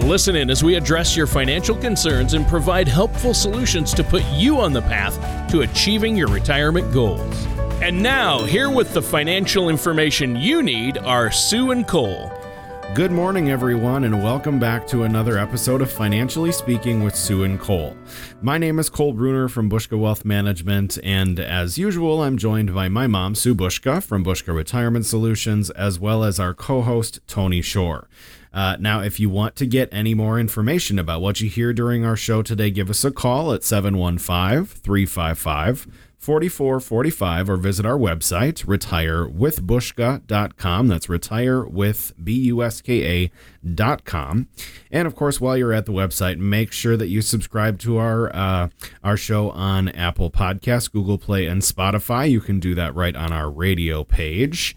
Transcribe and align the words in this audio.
Listen 0.00 0.34
in 0.34 0.50
as 0.50 0.64
we 0.64 0.74
address 0.74 1.16
your 1.16 1.26
financial 1.26 1.76
concerns 1.76 2.34
and 2.34 2.46
provide 2.48 2.88
helpful 2.88 3.32
solutions 3.32 3.94
to 3.94 4.02
put 4.02 4.24
you 4.32 4.58
on 4.58 4.72
the 4.72 4.82
path 4.82 5.48
to 5.50 5.60
achieving 5.60 6.16
your 6.16 6.26
retirement 6.26 6.92
goals. 6.92 7.46
And 7.80 8.02
now, 8.02 8.44
here 8.44 8.70
with 8.70 8.92
the 8.92 9.00
financial 9.00 9.68
information 9.68 10.34
you 10.34 10.62
need 10.64 10.98
are 10.98 11.30
Sue 11.30 11.70
and 11.70 11.86
Cole. 11.86 12.32
Good 12.94 13.12
morning, 13.12 13.50
everyone, 13.50 14.04
and 14.04 14.22
welcome 14.22 14.58
back 14.58 14.86
to 14.88 15.04
another 15.04 15.38
episode 15.38 15.80
of 15.80 15.90
Financially 15.90 16.52
Speaking 16.52 17.02
with 17.02 17.14
Sue 17.14 17.44
and 17.44 17.58
Cole. 17.58 17.96
My 18.42 18.58
name 18.58 18.78
is 18.80 18.90
Cole 18.90 19.12
Bruner 19.12 19.48
from 19.48 19.70
Buska 19.70 19.98
Wealth 19.98 20.24
Management, 20.24 20.98
and 21.04 21.38
as 21.38 21.78
usual, 21.78 22.22
I'm 22.22 22.36
joined 22.36 22.74
by 22.74 22.88
my 22.88 23.06
mom, 23.06 23.34
Sue 23.34 23.54
Buska 23.54 24.02
from 24.02 24.24
Buska 24.24 24.54
Retirement 24.54 25.06
Solutions, 25.06 25.70
as 25.70 25.98
well 26.00 26.24
as 26.24 26.38
our 26.38 26.52
co 26.52 26.82
host, 26.82 27.20
Tony 27.26 27.62
Shore. 27.62 28.08
Uh, 28.54 28.76
now, 28.78 29.00
if 29.00 29.18
you 29.18 29.28
want 29.28 29.56
to 29.56 29.66
get 29.66 29.88
any 29.90 30.14
more 30.14 30.38
information 30.38 30.98
about 30.98 31.20
what 31.20 31.40
you 31.40 31.50
hear 31.50 31.72
during 31.72 32.04
our 32.04 32.16
show 32.16 32.40
today, 32.40 32.70
give 32.70 32.88
us 32.88 33.04
a 33.04 33.10
call 33.10 33.52
at 33.52 33.64
715 33.64 34.64
355 34.64 35.88
4445 36.24 37.50
or 37.50 37.56
visit 37.56 37.84
our 37.84 37.98
website, 37.98 38.64
retirewithbuska.com. 38.64 40.88
That's 40.88 41.10
retire 41.10 41.66
with 41.66 42.14
B-U-S-K-A.com. 42.22 43.28
And 44.90 45.06
of 45.06 45.14
course, 45.14 45.38
while 45.38 45.58
you're 45.58 45.74
at 45.74 45.84
the 45.84 45.92
website, 45.92 46.38
make 46.38 46.72
sure 46.72 46.96
that 46.96 47.08
you 47.08 47.20
subscribe 47.20 47.78
to 47.80 47.98
our 47.98 48.34
uh, 48.34 48.70
our 49.02 49.18
show 49.18 49.50
on 49.50 49.90
Apple 49.90 50.30
Podcasts, 50.30 50.90
Google 50.90 51.18
Play, 51.18 51.44
and 51.44 51.60
Spotify. 51.60 52.30
You 52.30 52.40
can 52.40 52.58
do 52.58 52.74
that 52.74 52.94
right 52.94 53.16
on 53.16 53.30
our 53.30 53.50
radio 53.50 54.02
page. 54.02 54.74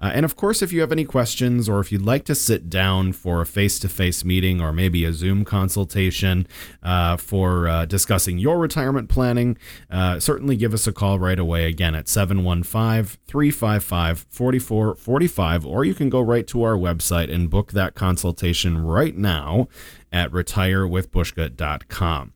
Uh, 0.00 0.10
and 0.14 0.24
of 0.24 0.36
course, 0.36 0.62
if 0.62 0.72
you 0.72 0.80
have 0.80 0.92
any 0.92 1.04
questions 1.04 1.68
or 1.68 1.80
if 1.80 1.90
you'd 1.90 2.04
like 2.04 2.24
to 2.24 2.34
sit 2.34 2.70
down 2.70 3.12
for 3.12 3.40
a 3.40 3.46
face 3.46 3.78
to 3.80 3.88
face 3.88 4.24
meeting 4.24 4.60
or 4.60 4.72
maybe 4.72 5.04
a 5.04 5.12
Zoom 5.12 5.44
consultation 5.44 6.46
uh, 6.82 7.16
for 7.16 7.68
uh, 7.68 7.84
discussing 7.84 8.38
your 8.38 8.58
retirement 8.58 9.08
planning, 9.08 9.58
uh, 9.90 10.20
certainly 10.20 10.56
give 10.56 10.72
us 10.72 10.86
a 10.86 10.92
call 10.92 11.18
right 11.18 11.38
away 11.38 11.66
again 11.66 11.94
at 11.94 12.08
715 12.08 13.18
355 13.26 14.26
4445, 14.28 15.66
or 15.66 15.84
you 15.84 15.94
can 15.94 16.08
go 16.08 16.20
right 16.20 16.46
to 16.46 16.62
our 16.62 16.76
website 16.76 17.32
and 17.32 17.50
book 17.50 17.72
that 17.72 17.94
consultation 17.94 18.78
right 18.78 19.16
now 19.16 19.68
at 20.12 20.30
retirewithbuska.com. 20.30 22.32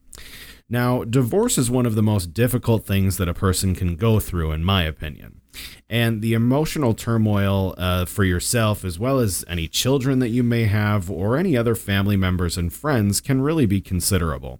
Now, 0.69 1.03
divorce 1.03 1.57
is 1.57 1.69
one 1.69 1.85
of 1.85 1.95
the 1.95 2.03
most 2.03 2.33
difficult 2.33 2.85
things 2.85 3.17
that 3.17 3.29
a 3.29 3.33
person 3.33 3.75
can 3.75 3.95
go 3.95 4.19
through, 4.19 4.51
in 4.51 4.63
my 4.63 4.83
opinion 4.83 5.41
and 5.89 6.21
the 6.21 6.33
emotional 6.33 6.93
turmoil 6.93 7.75
uh, 7.77 8.05
for 8.05 8.23
yourself, 8.23 8.83
as 8.83 8.97
well 8.99 9.19
as 9.19 9.43
any 9.47 9.67
children 9.67 10.19
that 10.19 10.29
you 10.29 10.43
may 10.43 10.65
have 10.65 11.09
or 11.09 11.37
any 11.37 11.55
other 11.55 11.75
family 11.75 12.17
members 12.17 12.57
and 12.57 12.73
friends, 12.73 13.21
can 13.21 13.41
really 13.41 13.65
be 13.65 13.81
considerable. 13.81 14.59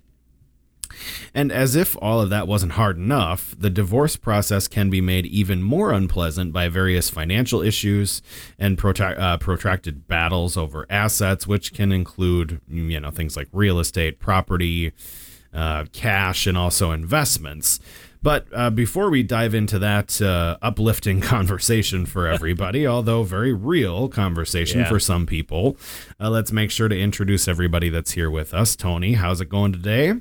And 1.33 1.51
as 1.51 1.75
if 1.75 1.95
all 2.01 2.21
of 2.21 2.29
that 2.29 2.47
wasn't 2.47 2.73
hard 2.73 2.97
enough, 2.97 3.55
the 3.57 3.69
divorce 3.69 4.15
process 4.15 4.67
can 4.67 4.89
be 4.89 5.01
made 5.01 5.25
even 5.25 5.63
more 5.63 5.91
unpleasant 5.91 6.53
by 6.53 6.69
various 6.69 7.09
financial 7.09 7.61
issues 7.61 8.21
and 8.59 8.79
uh, 8.83 9.37
protracted 9.37 10.07
battles 10.07 10.57
over 10.57 10.85
assets, 10.89 11.47
which 11.47 11.73
can 11.73 11.91
include, 11.91 12.61
you 12.67 12.99
know, 12.99 13.11
things 13.11 13.35
like 13.35 13.47
real 13.51 13.79
estate, 13.79 14.19
property, 14.19 14.93
uh, 15.53 15.85
cash, 15.91 16.47
and 16.47 16.57
also 16.57 16.91
investments. 16.91 17.79
But 18.23 18.47
uh, 18.53 18.69
before 18.69 19.09
we 19.09 19.21
dive 19.21 19.53
into 19.53 19.77
that 19.79 20.21
uh, 20.21 20.57
uplifting 20.61 21.19
conversation 21.35 22.05
for 22.05 22.25
everybody, 22.25 22.87
although 22.87 23.23
very 23.23 23.53
real 23.53 24.07
conversation 24.07 24.79
yeah. 24.79 24.89
for 24.89 24.99
some 24.99 25.25
people, 25.25 25.77
uh, 26.19 26.29
let's 26.29 26.51
make 26.51 26.71
sure 26.71 26.87
to 26.87 26.97
introduce 26.97 27.49
everybody 27.49 27.89
that's 27.89 28.13
here 28.13 28.31
with 28.31 28.53
us. 28.53 28.77
Tony, 28.77 29.13
how's 29.13 29.41
it 29.41 29.49
going 29.49 29.73
today? 29.73 30.13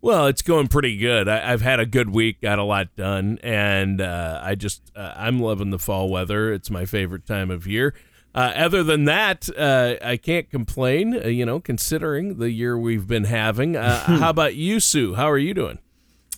Well, 0.00 0.26
it's 0.26 0.42
going 0.42 0.68
pretty 0.68 0.96
good. 0.96 1.28
I, 1.28 1.50
have 1.50 1.62
had 1.62 1.78
a 1.78 1.86
good 1.86 2.10
week, 2.10 2.40
got 2.40 2.58
a 2.58 2.64
lot 2.64 2.94
done, 2.96 3.38
and 3.42 4.00
uh, 4.00 4.40
I 4.42 4.56
just 4.56 4.90
uh, 4.96 5.12
I'm 5.16 5.38
loving 5.38 5.70
the 5.70 5.78
fall 5.78 6.08
weather. 6.08 6.52
It's 6.52 6.70
my 6.70 6.84
favorite 6.86 7.26
time 7.26 7.50
of 7.52 7.66
year. 7.68 7.94
Uh, 8.34 8.52
other 8.56 8.82
than 8.82 9.04
that, 9.04 9.48
uh, 9.56 9.96
I 10.02 10.16
can't 10.16 10.50
complain. 10.50 11.24
Uh, 11.24 11.28
you 11.28 11.46
know, 11.46 11.60
considering 11.60 12.38
the 12.38 12.50
year 12.50 12.76
we've 12.76 13.06
been 13.06 13.24
having. 13.24 13.76
Uh, 13.76 14.00
how 14.18 14.30
about 14.30 14.56
you, 14.56 14.80
Sue? 14.80 15.14
How 15.14 15.30
are 15.30 15.38
you 15.38 15.54
doing? 15.54 15.78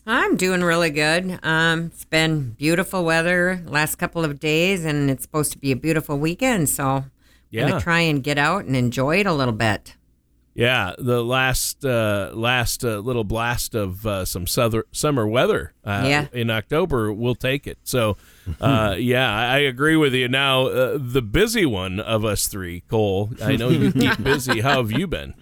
I'm 0.07 0.37
doing 0.37 0.63
really 0.63 0.91
good. 0.91 1.39
Um, 1.43 1.87
it's 1.87 2.05
been 2.05 2.51
beautiful 2.51 3.05
weather 3.05 3.63
last 3.67 3.97
couple 3.97 4.25
of 4.25 4.39
days, 4.39 4.85
and 4.85 5.11
it's 5.11 5.23
supposed 5.23 5.53
to 5.53 5.59
be 5.59 5.73
a 5.73 5.77
beautiful 5.77 6.19
weekend. 6.19 6.69
So 6.69 7.05
yeah. 7.51 7.63
I'm 7.63 7.69
gonna 7.71 7.81
try 7.81 8.01
and 8.01 8.23
get 8.23 8.37
out 8.37 8.65
and 8.65 8.77
enjoy 8.77 9.21
it 9.21 9.27
a 9.27 9.33
little 9.33 9.55
bit. 9.55 9.97
Yeah, 10.55 10.95
the 10.99 11.25
last 11.25 11.85
uh, 11.85 12.31
last 12.33 12.85
uh, 12.85 12.99
little 12.99 13.25
blast 13.25 13.75
of 13.75 14.07
uh, 14.07 14.25
some 14.25 14.47
summer 14.47 14.87
summer 14.93 15.27
weather 15.27 15.73
uh, 15.85 16.05
yeah. 16.07 16.27
in 16.33 16.49
October, 16.49 17.13
we'll 17.13 17.35
take 17.35 17.67
it. 17.67 17.79
So, 17.83 18.17
uh, 18.61 18.95
yeah, 18.97 19.29
I 19.29 19.59
agree 19.59 19.97
with 19.97 20.15
you. 20.15 20.29
Now, 20.29 20.67
uh, 20.67 20.99
the 21.01 21.23
busy 21.23 21.67
one 21.67 21.99
of 21.99 22.25
us 22.25 22.47
three, 22.47 22.83
Cole. 22.89 23.31
I 23.43 23.57
know 23.57 23.71
you 23.71 23.91
keep 23.91 24.17
busy. 24.23 24.61
How 24.61 24.77
have 24.77 24.93
you 24.93 25.09
been? 25.09 25.35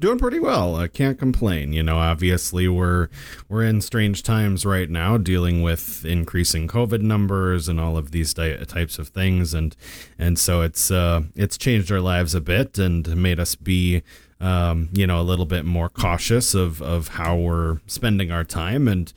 Doing 0.00 0.18
pretty 0.18 0.40
well. 0.40 0.76
I 0.76 0.88
can't 0.88 1.18
complain. 1.18 1.72
You 1.72 1.82
know, 1.82 1.98
obviously 1.98 2.66
we're 2.66 3.08
we're 3.48 3.64
in 3.64 3.80
strange 3.80 4.22
times 4.22 4.66
right 4.66 4.90
now, 4.90 5.18
dealing 5.18 5.62
with 5.62 6.04
increasing 6.04 6.66
COVID 6.66 7.02
numbers 7.02 7.68
and 7.68 7.78
all 7.78 7.96
of 7.96 8.10
these 8.10 8.34
di- 8.34 8.64
types 8.64 8.98
of 8.98 9.08
things, 9.08 9.54
and 9.54 9.76
and 10.18 10.38
so 10.38 10.62
it's 10.62 10.90
uh, 10.90 11.22
it's 11.36 11.56
changed 11.58 11.92
our 11.92 12.00
lives 12.00 12.34
a 12.34 12.40
bit 12.40 12.78
and 12.78 13.16
made 13.16 13.38
us 13.38 13.54
be. 13.54 14.02
Um, 14.42 14.88
you 14.94 15.06
know, 15.06 15.20
a 15.20 15.22
little 15.22 15.44
bit 15.44 15.66
more 15.66 15.90
cautious 15.90 16.54
of, 16.54 16.80
of 16.80 17.08
how 17.08 17.36
we're 17.36 17.80
spending 17.86 18.32
our 18.32 18.42
time 18.42 18.88
and 18.88 19.12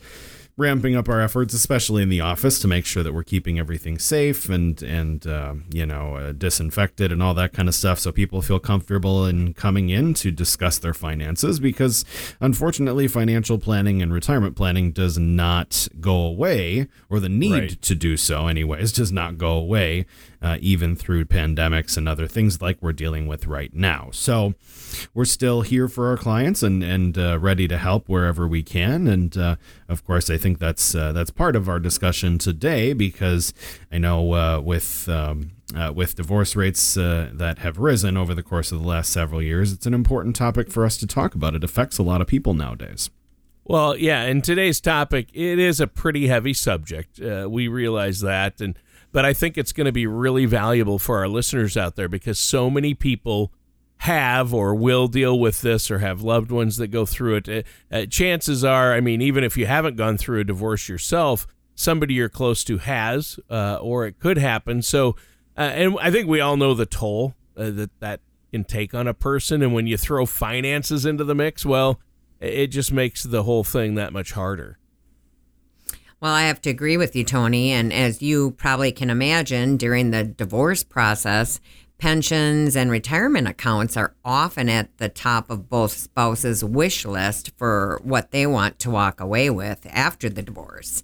ramping 0.55 0.95
up 0.95 1.09
our 1.09 1.19
efforts, 1.19 1.53
especially 1.53 2.03
in 2.03 2.09
the 2.09 2.21
office, 2.21 2.59
to 2.59 2.67
make 2.67 2.85
sure 2.85 3.03
that 3.03 3.13
we're 3.13 3.23
keeping 3.23 3.57
everything 3.57 3.97
safe 3.97 4.49
and 4.49 4.81
and 4.83 5.25
uh, 5.25 5.55
you 5.71 5.85
know 5.85 6.15
uh, 6.15 6.31
disinfected 6.31 7.11
and 7.11 7.23
all 7.23 7.33
that 7.33 7.53
kind 7.53 7.67
of 7.67 7.75
stuff, 7.75 7.99
so 7.99 8.11
people 8.11 8.41
feel 8.41 8.59
comfortable 8.59 9.25
in 9.25 9.53
coming 9.53 9.89
in 9.89 10.13
to 10.15 10.31
discuss 10.31 10.77
their 10.77 10.93
finances. 10.93 11.59
Because 11.59 12.05
unfortunately, 12.39 13.07
financial 13.07 13.57
planning 13.57 14.01
and 14.01 14.13
retirement 14.13 14.55
planning 14.55 14.91
does 14.91 15.17
not 15.17 15.87
go 15.99 16.15
away, 16.15 16.87
or 17.09 17.19
the 17.19 17.29
need 17.29 17.51
right. 17.51 17.81
to 17.81 17.95
do 17.95 18.17
so, 18.17 18.47
anyways, 18.47 18.91
does 18.91 19.11
not 19.11 19.37
go 19.37 19.51
away 19.51 20.05
uh, 20.43 20.57
even 20.59 20.95
through 20.95 21.25
pandemics 21.25 21.95
and 21.97 22.07
other 22.07 22.27
things 22.27 22.61
like 22.61 22.77
we're 22.81 22.91
dealing 22.93 23.25
with 23.25 23.47
right 23.47 23.73
now. 23.73 24.09
So 24.11 24.53
we're 25.13 25.25
still 25.25 25.61
here 25.61 25.87
for 25.87 26.09
our 26.09 26.17
clients 26.17 26.61
and 26.61 26.83
and 26.83 27.17
uh, 27.17 27.39
ready 27.39 27.67
to 27.69 27.77
help 27.77 28.09
wherever 28.09 28.47
we 28.47 28.61
can. 28.61 29.07
And 29.07 29.35
uh, 29.37 29.55
of 29.87 30.05
course, 30.05 30.29
I 30.29 30.37
think 30.37 30.59
that's 30.59 30.93
uh, 30.93 31.13
that's 31.13 31.31
part 31.31 31.55
of 31.55 31.69
our 31.69 31.79
discussion 31.79 32.37
today 32.37 32.91
because 32.93 33.53
I 33.91 33.97
know 33.97 34.33
uh, 34.33 34.59
with 34.59 35.07
um, 35.07 35.51
uh, 35.73 35.93
with 35.95 36.15
divorce 36.15 36.55
rates 36.55 36.97
uh, 36.97 37.29
that 37.33 37.59
have 37.59 37.77
risen 37.79 38.17
over 38.17 38.35
the 38.35 38.43
course 38.43 38.71
of 38.71 38.81
the 38.81 38.87
last 38.87 39.11
several 39.11 39.41
years, 39.41 39.71
it's 39.71 39.85
an 39.85 39.93
important 39.93 40.35
topic 40.35 40.69
for 40.69 40.85
us 40.85 40.97
to 40.97 41.07
talk 41.07 41.35
about. 41.35 41.55
It 41.55 41.63
affects 41.63 41.97
a 41.97 42.03
lot 42.03 42.21
of 42.21 42.27
people 42.27 42.53
nowadays. 42.53 43.09
Well, 43.65 43.95
yeah, 43.95 44.23
and 44.23 44.43
today's 44.43 44.81
topic 44.81 45.29
it 45.33 45.57
is 45.57 45.79
a 45.79 45.87
pretty 45.87 46.27
heavy 46.27 46.53
subject. 46.53 47.21
Uh, 47.21 47.47
we 47.49 47.69
realize 47.69 48.19
that, 48.19 48.59
and 48.59 48.77
but 49.13 49.23
I 49.23 49.31
think 49.31 49.57
it's 49.57 49.71
going 49.71 49.85
to 49.85 49.93
be 49.93 50.05
really 50.05 50.45
valuable 50.45 50.99
for 50.99 51.19
our 51.19 51.29
listeners 51.29 51.77
out 51.77 51.95
there 51.95 52.09
because 52.09 52.37
so 52.39 52.69
many 52.69 52.93
people 52.93 53.53
have 53.99 54.53
or 54.53 54.75
will 54.75 55.07
deal 55.07 55.39
with 55.39 55.61
this 55.61 55.89
or 55.89 55.99
have 55.99 56.21
loved 56.21 56.51
ones 56.51 56.75
that 56.75 56.87
go 56.87 57.05
through 57.05 57.35
it. 57.35 57.47
Uh, 57.49 57.95
uh, 57.95 58.05
chances 58.07 58.63
are, 58.65 58.91
I 58.91 58.99
mean, 58.99 59.21
even 59.21 59.45
if 59.45 59.55
you 59.55 59.65
haven't 59.65 59.95
gone 59.95 60.17
through 60.17 60.41
a 60.41 60.43
divorce 60.43 60.89
yourself, 60.89 61.47
somebody 61.75 62.15
you're 62.15 62.27
close 62.27 62.65
to 62.65 62.79
has, 62.79 63.39
uh, 63.49 63.75
or 63.75 64.05
it 64.05 64.19
could 64.19 64.37
happen. 64.37 64.81
So, 64.81 65.15
uh, 65.57 65.61
and 65.61 65.97
I 66.01 66.11
think 66.11 66.27
we 66.27 66.41
all 66.41 66.57
know 66.57 66.73
the 66.73 66.85
toll 66.85 67.35
uh, 67.55 67.69
that 67.69 67.99
that 67.99 68.19
can 68.51 68.63
take 68.63 68.93
on 68.93 69.07
a 69.07 69.13
person. 69.13 69.61
And 69.61 69.73
when 69.73 69.87
you 69.87 69.95
throw 69.97 70.25
finances 70.25 71.05
into 71.05 71.23
the 71.23 71.35
mix, 71.35 71.65
well, 71.65 71.99
it 72.39 72.67
just 72.67 72.91
makes 72.91 73.23
the 73.23 73.43
whole 73.43 73.63
thing 73.63 73.95
that 73.95 74.11
much 74.11 74.33
harder. 74.33 74.79
Well, 76.23 76.31
I 76.33 76.43
have 76.43 76.61
to 76.61 76.69
agree 76.69 76.95
with 76.95 77.17
you, 77.17 77.25
Tony. 77.25 77.73
And 77.73 77.91
as 77.91 78.21
you 78.21 78.51
probably 78.51 78.93
can 78.93 79.09
imagine, 79.09 79.75
during 79.75 80.11
the 80.11 80.23
divorce 80.23 80.81
process, 80.81 81.59
Pensions 81.97 82.75
and 82.75 82.89
retirement 82.91 83.47
accounts 83.47 83.95
are 83.95 84.13
often 84.25 84.67
at 84.67 84.97
the 84.97 85.07
top 85.07 85.49
of 85.49 85.69
both 85.69 85.91
spouses' 85.93 86.63
wish 86.63 87.05
list 87.05 87.51
for 87.57 87.99
what 88.03 88.31
they 88.31 88.45
want 88.45 88.79
to 88.79 88.89
walk 88.89 89.21
away 89.21 89.49
with 89.49 89.85
after 89.89 90.27
the 90.29 90.41
divorce. 90.41 91.03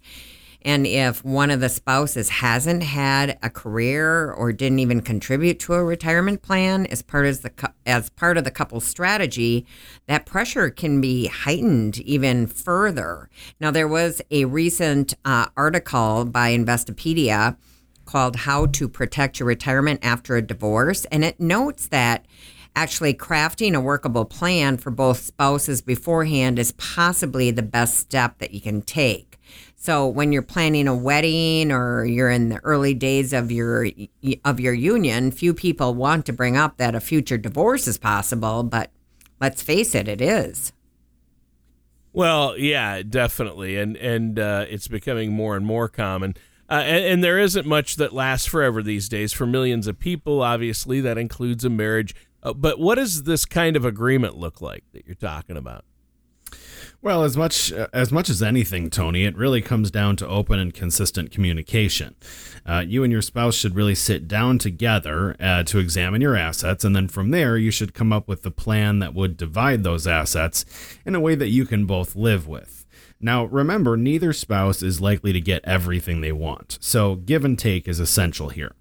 And 0.70 0.86
if 0.86 1.26
one 1.26 1.50
of 1.50 1.62
the 1.62 1.68
spouses 1.68 2.30
hasn't 2.30 2.84
had 2.84 3.40
a 3.42 3.50
career 3.50 4.32
or 4.32 4.54
didn't 4.54 4.78
even 4.78 5.02
contribute 5.02 5.60
to 5.62 5.74
a 5.74 5.84
retirement 5.84 6.44
plan 6.44 6.86
as 6.86 7.02
part 7.02 7.26
of 7.26 7.42
the 7.42 7.74
as 7.88 8.12
part 8.12 8.38
of 8.38 8.44
the 8.44 8.52
couple's 8.52 8.86
strategy, 8.86 9.66
that 10.06 10.28
pressure 10.28 10.70
can 10.70 11.02
be 11.02 11.26
heightened 11.26 11.98
even 12.02 12.46
further. 12.46 13.32
Now, 13.60 13.72
there 13.72 13.88
was 13.88 14.22
a 14.30 14.46
recent 14.46 15.16
uh, 15.26 15.48
article 15.58 16.26
by 16.26 16.56
Investopedia 16.56 17.58
called 18.06 18.36
"How 18.36 18.68
to 18.68 18.88
Protect 18.88 19.40
Your 19.40 19.48
Retirement 19.48 20.02
After 20.04 20.36
a 20.36 20.42
Divorce," 20.44 21.04
and 21.06 21.26
it 21.26 21.40
notes 21.40 21.88
that 21.88 22.28
actually 22.76 23.16
crafting 23.16 23.74
a 23.74 23.82
workable 23.82 24.24
plan 24.24 24.78
for 24.78 24.92
both 24.92 25.18
spouses 25.18 25.82
beforehand 25.82 26.60
is 26.60 26.74
possibly 26.74 27.50
the 27.50 27.64
best 27.64 27.98
step 27.98 28.38
that 28.38 28.54
you 28.54 28.62
can 28.62 28.84
take. 28.84 29.29
So 29.82 30.10
when 30.10 30.34
you're 30.34 30.42
planning 30.42 30.90
a 30.90 30.96
wedding 30.96 31.72
or 31.72 32.04
you're 32.04 32.30
in 32.30 32.50
the 32.50 32.60
early 32.66 32.94
days 32.94 33.32
of 33.32 33.50
your 33.50 33.88
of 34.44 34.60
your 34.60 34.74
union, 34.74 35.32
few 35.32 35.54
people 35.54 35.94
want 35.96 36.26
to 36.26 36.34
bring 36.34 36.58
up 36.58 36.76
that 36.78 36.96
a 36.96 37.00
future 37.00 37.38
divorce 37.38 37.88
is 37.88 37.98
possible, 37.98 38.64
but 38.64 38.92
let's 39.40 39.62
face 39.62 39.96
it, 39.96 40.10
it 40.10 40.20
is. 40.20 40.74
Well, 42.12 42.58
yeah, 42.58 43.04
definitely, 43.04 43.78
and 43.78 43.96
and 43.96 44.38
uh, 44.38 44.66
it's 44.68 44.90
becoming 44.90 45.32
more 45.32 45.56
and 45.56 45.66
more 45.66 45.88
common. 45.88 46.36
Uh, 46.70 46.84
and, 46.86 47.06
and, 47.06 47.24
there 47.24 47.40
isn't 47.40 47.66
much 47.66 47.96
that 47.96 48.14
lasts 48.14 48.46
forever 48.46 48.84
these 48.84 49.10
days 49.10 49.32
for 49.34 49.48
millions 49.48 49.88
of 49.88 49.98
people. 49.98 50.44
Obviously, 50.44 51.00
that 51.02 51.18
includes 51.18 51.64
a 51.64 51.70
marriage. 51.70 52.14
Uh, 52.44 52.54
but 52.54 52.80
what 52.80 52.96
does 52.96 53.24
this 53.24 53.46
kind 53.46 53.76
of 53.76 53.86
agreement 53.86 54.38
look 54.38 54.62
like 54.62 54.84
that 54.92 55.08
you're 55.08 55.16
talking 55.16 55.58
about? 55.58 55.84
Well, 57.02 57.24
as 57.24 57.38
much 57.38 57.72
as 57.72 58.12
much 58.12 58.30
as 58.30 58.44
anything, 58.44 58.90
Tony, 58.90 59.24
it 59.24 59.38
really 59.38 59.62
comes 59.62 59.90
down 59.90 60.18
to 60.18 60.28
open 60.28 60.60
and 60.60 60.74
consistent 60.74 61.32
communication. 61.32 62.16
Uh, 62.66 62.84
you 62.86 63.06
and 63.06 63.12
your 63.12 63.22
spouse 63.22 63.56
should 63.56 63.74
really 63.74 63.96
sit 63.96 64.28
down 64.28 64.58
together 64.58 65.34
uh, 65.40 65.64
to 65.64 65.80
examine 65.80 66.20
your 66.20 66.36
assets, 66.36 66.84
and 66.84 66.94
then 66.94 67.08
from 67.08 67.32
there, 67.32 67.56
you 67.56 67.72
should 67.72 67.94
come 67.94 68.12
up 68.12 68.28
with 68.28 68.42
the 68.42 68.52
plan 68.52 69.00
that 69.00 69.14
would 69.14 69.38
divide 69.38 69.84
those 69.84 70.08
assets 70.08 70.66
in 71.06 71.16
a 71.16 71.22
way 71.22 71.36
that 71.36 71.48
you 71.48 71.66
can 71.66 71.86
both 71.86 72.18
live 72.18 72.50
with. 72.50 72.86
Now, 73.22 73.46
remember, 73.46 73.96
neither 73.96 74.34
spouse 74.34 74.84
is 74.84 75.00
likely 75.00 75.32
to 75.32 75.40
get 75.40 75.64
everything 75.64 76.20
they 76.20 76.34
want, 76.34 76.78
so 76.82 77.16
give 77.16 77.46
and 77.46 77.58
take 77.58 77.88
is 77.88 78.02
essential 78.02 78.50
here. 78.50 78.76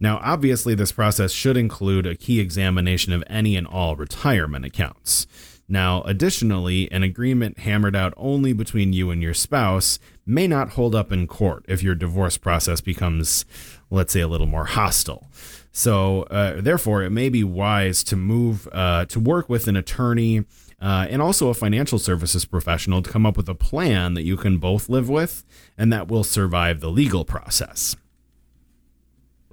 Now, 0.00 0.18
obviously, 0.22 0.74
this 0.74 0.92
process 0.92 1.30
should 1.30 1.58
include 1.58 2.06
a 2.06 2.16
key 2.16 2.40
examination 2.40 3.12
of 3.12 3.22
any 3.26 3.54
and 3.54 3.66
all 3.66 3.96
retirement 3.96 4.64
accounts. 4.64 5.26
Now, 5.70 6.02
additionally, 6.02 6.90
an 6.90 7.04
agreement 7.04 7.60
hammered 7.60 7.94
out 7.94 8.12
only 8.16 8.52
between 8.52 8.92
you 8.92 9.10
and 9.10 9.22
your 9.22 9.34
spouse 9.34 10.00
may 10.26 10.48
not 10.48 10.70
hold 10.70 10.96
up 10.96 11.12
in 11.12 11.28
court 11.28 11.64
if 11.68 11.80
your 11.80 11.94
divorce 11.94 12.36
process 12.36 12.80
becomes, 12.80 13.44
let's 13.88 14.12
say, 14.12 14.20
a 14.20 14.26
little 14.26 14.48
more 14.48 14.64
hostile. 14.64 15.28
So, 15.70 16.24
uh, 16.24 16.60
therefore, 16.60 17.04
it 17.04 17.10
may 17.10 17.28
be 17.28 17.44
wise 17.44 18.02
to 18.04 18.16
move 18.16 18.68
uh, 18.72 19.04
to 19.06 19.20
work 19.20 19.48
with 19.48 19.68
an 19.68 19.76
attorney 19.76 20.44
uh, 20.82 21.06
and 21.08 21.22
also 21.22 21.50
a 21.50 21.54
financial 21.54 22.00
services 22.00 22.44
professional 22.44 23.00
to 23.02 23.10
come 23.10 23.24
up 23.24 23.36
with 23.36 23.48
a 23.48 23.54
plan 23.54 24.14
that 24.14 24.22
you 24.22 24.36
can 24.36 24.58
both 24.58 24.88
live 24.88 25.08
with 25.08 25.44
and 25.78 25.92
that 25.92 26.08
will 26.08 26.24
survive 26.24 26.80
the 26.80 26.90
legal 26.90 27.24
process. 27.24 27.94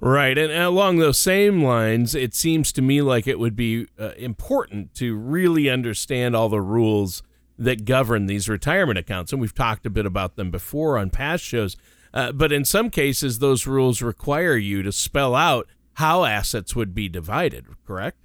Right. 0.00 0.38
And 0.38 0.52
along 0.52 0.98
those 0.98 1.18
same 1.18 1.62
lines, 1.62 2.14
it 2.14 2.34
seems 2.34 2.70
to 2.72 2.82
me 2.82 3.02
like 3.02 3.26
it 3.26 3.38
would 3.38 3.56
be 3.56 3.88
uh, 3.98 4.10
important 4.16 4.94
to 4.94 5.16
really 5.16 5.68
understand 5.68 6.36
all 6.36 6.48
the 6.48 6.60
rules 6.60 7.22
that 7.58 7.84
govern 7.84 8.26
these 8.26 8.48
retirement 8.48 8.98
accounts. 8.98 9.32
And 9.32 9.40
we've 9.40 9.54
talked 9.54 9.84
a 9.86 9.90
bit 9.90 10.06
about 10.06 10.36
them 10.36 10.52
before 10.52 10.96
on 10.96 11.10
past 11.10 11.42
shows. 11.42 11.76
Uh, 12.14 12.30
but 12.30 12.52
in 12.52 12.64
some 12.64 12.90
cases, 12.90 13.40
those 13.40 13.66
rules 13.66 14.00
require 14.00 14.56
you 14.56 14.82
to 14.82 14.92
spell 14.92 15.34
out 15.34 15.66
how 15.94 16.24
assets 16.24 16.76
would 16.76 16.94
be 16.94 17.08
divided, 17.08 17.66
correct? 17.84 18.16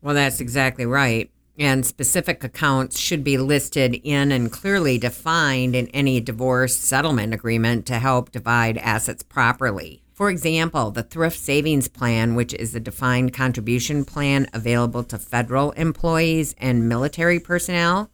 Well, 0.00 0.14
that's 0.14 0.40
exactly 0.40 0.86
right. 0.86 1.30
And 1.58 1.84
specific 1.84 2.42
accounts 2.42 2.98
should 2.98 3.22
be 3.22 3.36
listed 3.36 4.00
in 4.02 4.32
and 4.32 4.50
clearly 4.50 4.96
defined 4.96 5.76
in 5.76 5.88
any 5.88 6.20
divorce 6.20 6.76
settlement 6.76 7.34
agreement 7.34 7.84
to 7.86 7.98
help 7.98 8.30
divide 8.30 8.78
assets 8.78 9.22
properly. 9.22 10.02
For 10.18 10.30
example, 10.30 10.90
the 10.90 11.04
Thrift 11.04 11.38
Savings 11.38 11.86
Plan, 11.86 12.34
which 12.34 12.52
is 12.52 12.74
a 12.74 12.80
defined 12.80 13.32
contribution 13.32 14.04
plan 14.04 14.48
available 14.52 15.04
to 15.04 15.16
federal 15.16 15.70
employees 15.70 16.56
and 16.58 16.88
military 16.88 17.38
personnel, 17.38 18.10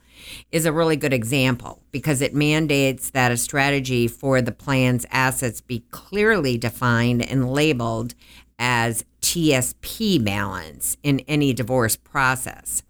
is 0.53 0.67
a 0.67 0.73
really 0.73 0.97
good 0.97 1.15
example 1.15 1.81
because 1.93 2.21
it 2.21 2.35
mandates 2.35 3.09
that 3.13 3.33
a 3.33 3.39
strategy 3.39 4.07
for 4.07 4.43
the 4.43 4.53
plan's 4.53 5.07
assets 5.11 5.63
be 5.63 5.83
clearly 5.93 6.59
defined 6.59 7.23
and 7.23 7.51
labeled 7.51 8.15
as 8.59 9.07
TSP 9.23 10.23
balance 10.23 10.99
in 11.03 11.21
any 11.21 11.55
divorce 11.55 11.97
process. 11.97 12.83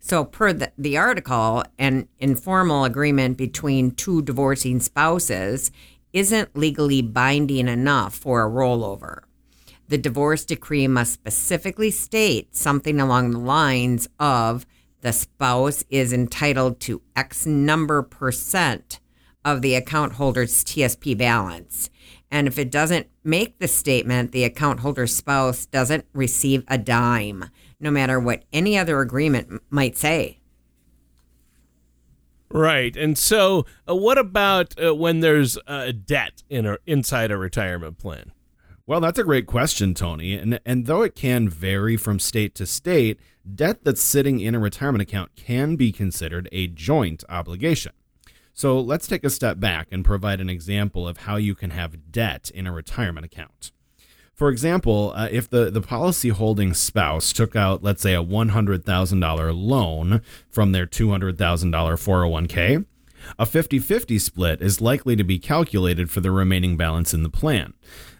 So, 0.00 0.24
per 0.24 0.52
the, 0.52 0.72
the 0.76 0.96
article, 0.96 1.62
an 1.78 2.08
informal 2.18 2.82
agreement 2.82 3.36
between 3.36 3.92
two 3.92 4.22
divorcing 4.22 4.80
spouses 4.80 5.70
isn't 6.16 6.56
legally 6.56 7.02
binding 7.02 7.68
enough 7.68 8.14
for 8.14 8.42
a 8.42 8.50
rollover. 8.50 9.18
The 9.88 9.98
divorce 9.98 10.46
decree 10.46 10.88
must 10.88 11.12
specifically 11.12 11.90
state 11.90 12.56
something 12.56 12.98
along 12.98 13.32
the 13.32 13.38
lines 13.38 14.08
of 14.18 14.64
the 15.02 15.12
spouse 15.12 15.84
is 15.90 16.14
entitled 16.14 16.80
to 16.80 17.02
X 17.14 17.44
number 17.44 18.02
percent 18.02 18.98
of 19.44 19.60
the 19.60 19.74
account 19.74 20.14
holder's 20.14 20.64
TSP 20.64 21.18
balance. 21.18 21.90
And 22.30 22.48
if 22.48 22.58
it 22.58 22.70
doesn't 22.70 23.08
make 23.22 23.58
the 23.58 23.68
statement, 23.68 24.32
the 24.32 24.44
account 24.44 24.80
holder's 24.80 25.14
spouse 25.14 25.66
doesn't 25.66 26.06
receive 26.14 26.64
a 26.66 26.78
dime, 26.78 27.50
no 27.78 27.90
matter 27.90 28.18
what 28.18 28.44
any 28.54 28.78
other 28.78 29.00
agreement 29.00 29.62
might 29.68 29.98
say. 29.98 30.40
Right. 32.48 32.96
And 32.96 33.18
so, 33.18 33.66
uh, 33.88 33.96
what 33.96 34.18
about 34.18 34.80
uh, 34.82 34.94
when 34.94 35.20
there's 35.20 35.58
a 35.66 35.92
debt 35.92 36.42
in 36.48 36.66
a, 36.66 36.78
inside 36.86 37.30
a 37.30 37.36
retirement 37.36 37.98
plan? 37.98 38.32
Well, 38.86 39.00
that's 39.00 39.18
a 39.18 39.24
great 39.24 39.46
question, 39.46 39.94
Tony. 39.94 40.34
And 40.34 40.60
and 40.64 40.86
though 40.86 41.02
it 41.02 41.16
can 41.16 41.48
vary 41.48 41.96
from 41.96 42.20
state 42.20 42.54
to 42.56 42.66
state, 42.66 43.18
debt 43.52 43.82
that's 43.82 44.02
sitting 44.02 44.38
in 44.38 44.54
a 44.54 44.60
retirement 44.60 45.02
account 45.02 45.34
can 45.34 45.74
be 45.74 45.90
considered 45.90 46.48
a 46.52 46.68
joint 46.68 47.24
obligation. 47.28 47.92
So, 48.52 48.80
let's 48.80 49.08
take 49.08 49.24
a 49.24 49.30
step 49.30 49.58
back 49.58 49.88
and 49.90 50.04
provide 50.04 50.40
an 50.40 50.48
example 50.48 51.06
of 51.06 51.18
how 51.18 51.36
you 51.36 51.56
can 51.56 51.70
have 51.70 52.12
debt 52.12 52.50
in 52.54 52.66
a 52.66 52.72
retirement 52.72 53.26
account. 53.26 53.72
For 54.36 54.50
example, 54.50 55.14
uh, 55.16 55.28
if 55.32 55.48
the, 55.48 55.70
the 55.70 55.80
policy 55.80 56.28
holding 56.28 56.74
spouse 56.74 57.32
took 57.32 57.56
out, 57.56 57.82
let's 57.82 58.02
say, 58.02 58.14
a 58.14 58.22
$100,000 58.22 59.52
loan 59.56 60.20
from 60.50 60.72
their 60.72 60.86
$200,000 60.86 61.34
401k, 61.34 62.84
a 63.38 63.46
50 63.46 63.78
50 63.78 64.18
split 64.18 64.60
is 64.60 64.82
likely 64.82 65.16
to 65.16 65.24
be 65.24 65.38
calculated 65.38 66.10
for 66.10 66.20
the 66.20 66.30
remaining 66.30 66.76
balance 66.76 67.14
in 67.14 67.22
the 67.22 67.30
plan. 67.30 67.72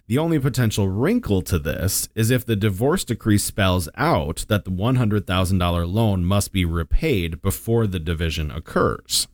The 0.07 0.17
only 0.17 0.39
potential 0.39 0.89
wrinkle 0.89 1.43
to 1.43 1.59
this 1.59 2.09
is 2.15 2.31
if 2.31 2.43
the 2.43 2.55
divorce 2.55 3.03
decree 3.03 3.37
spells 3.37 3.87
out 3.95 4.45
that 4.47 4.65
the 4.65 4.71
$100,000 4.71 5.93
loan 5.93 6.25
must 6.25 6.51
be 6.51 6.65
repaid 6.65 7.43
before 7.43 7.85
the 7.85 7.99
division 7.99 8.49
occurs. 8.49 9.27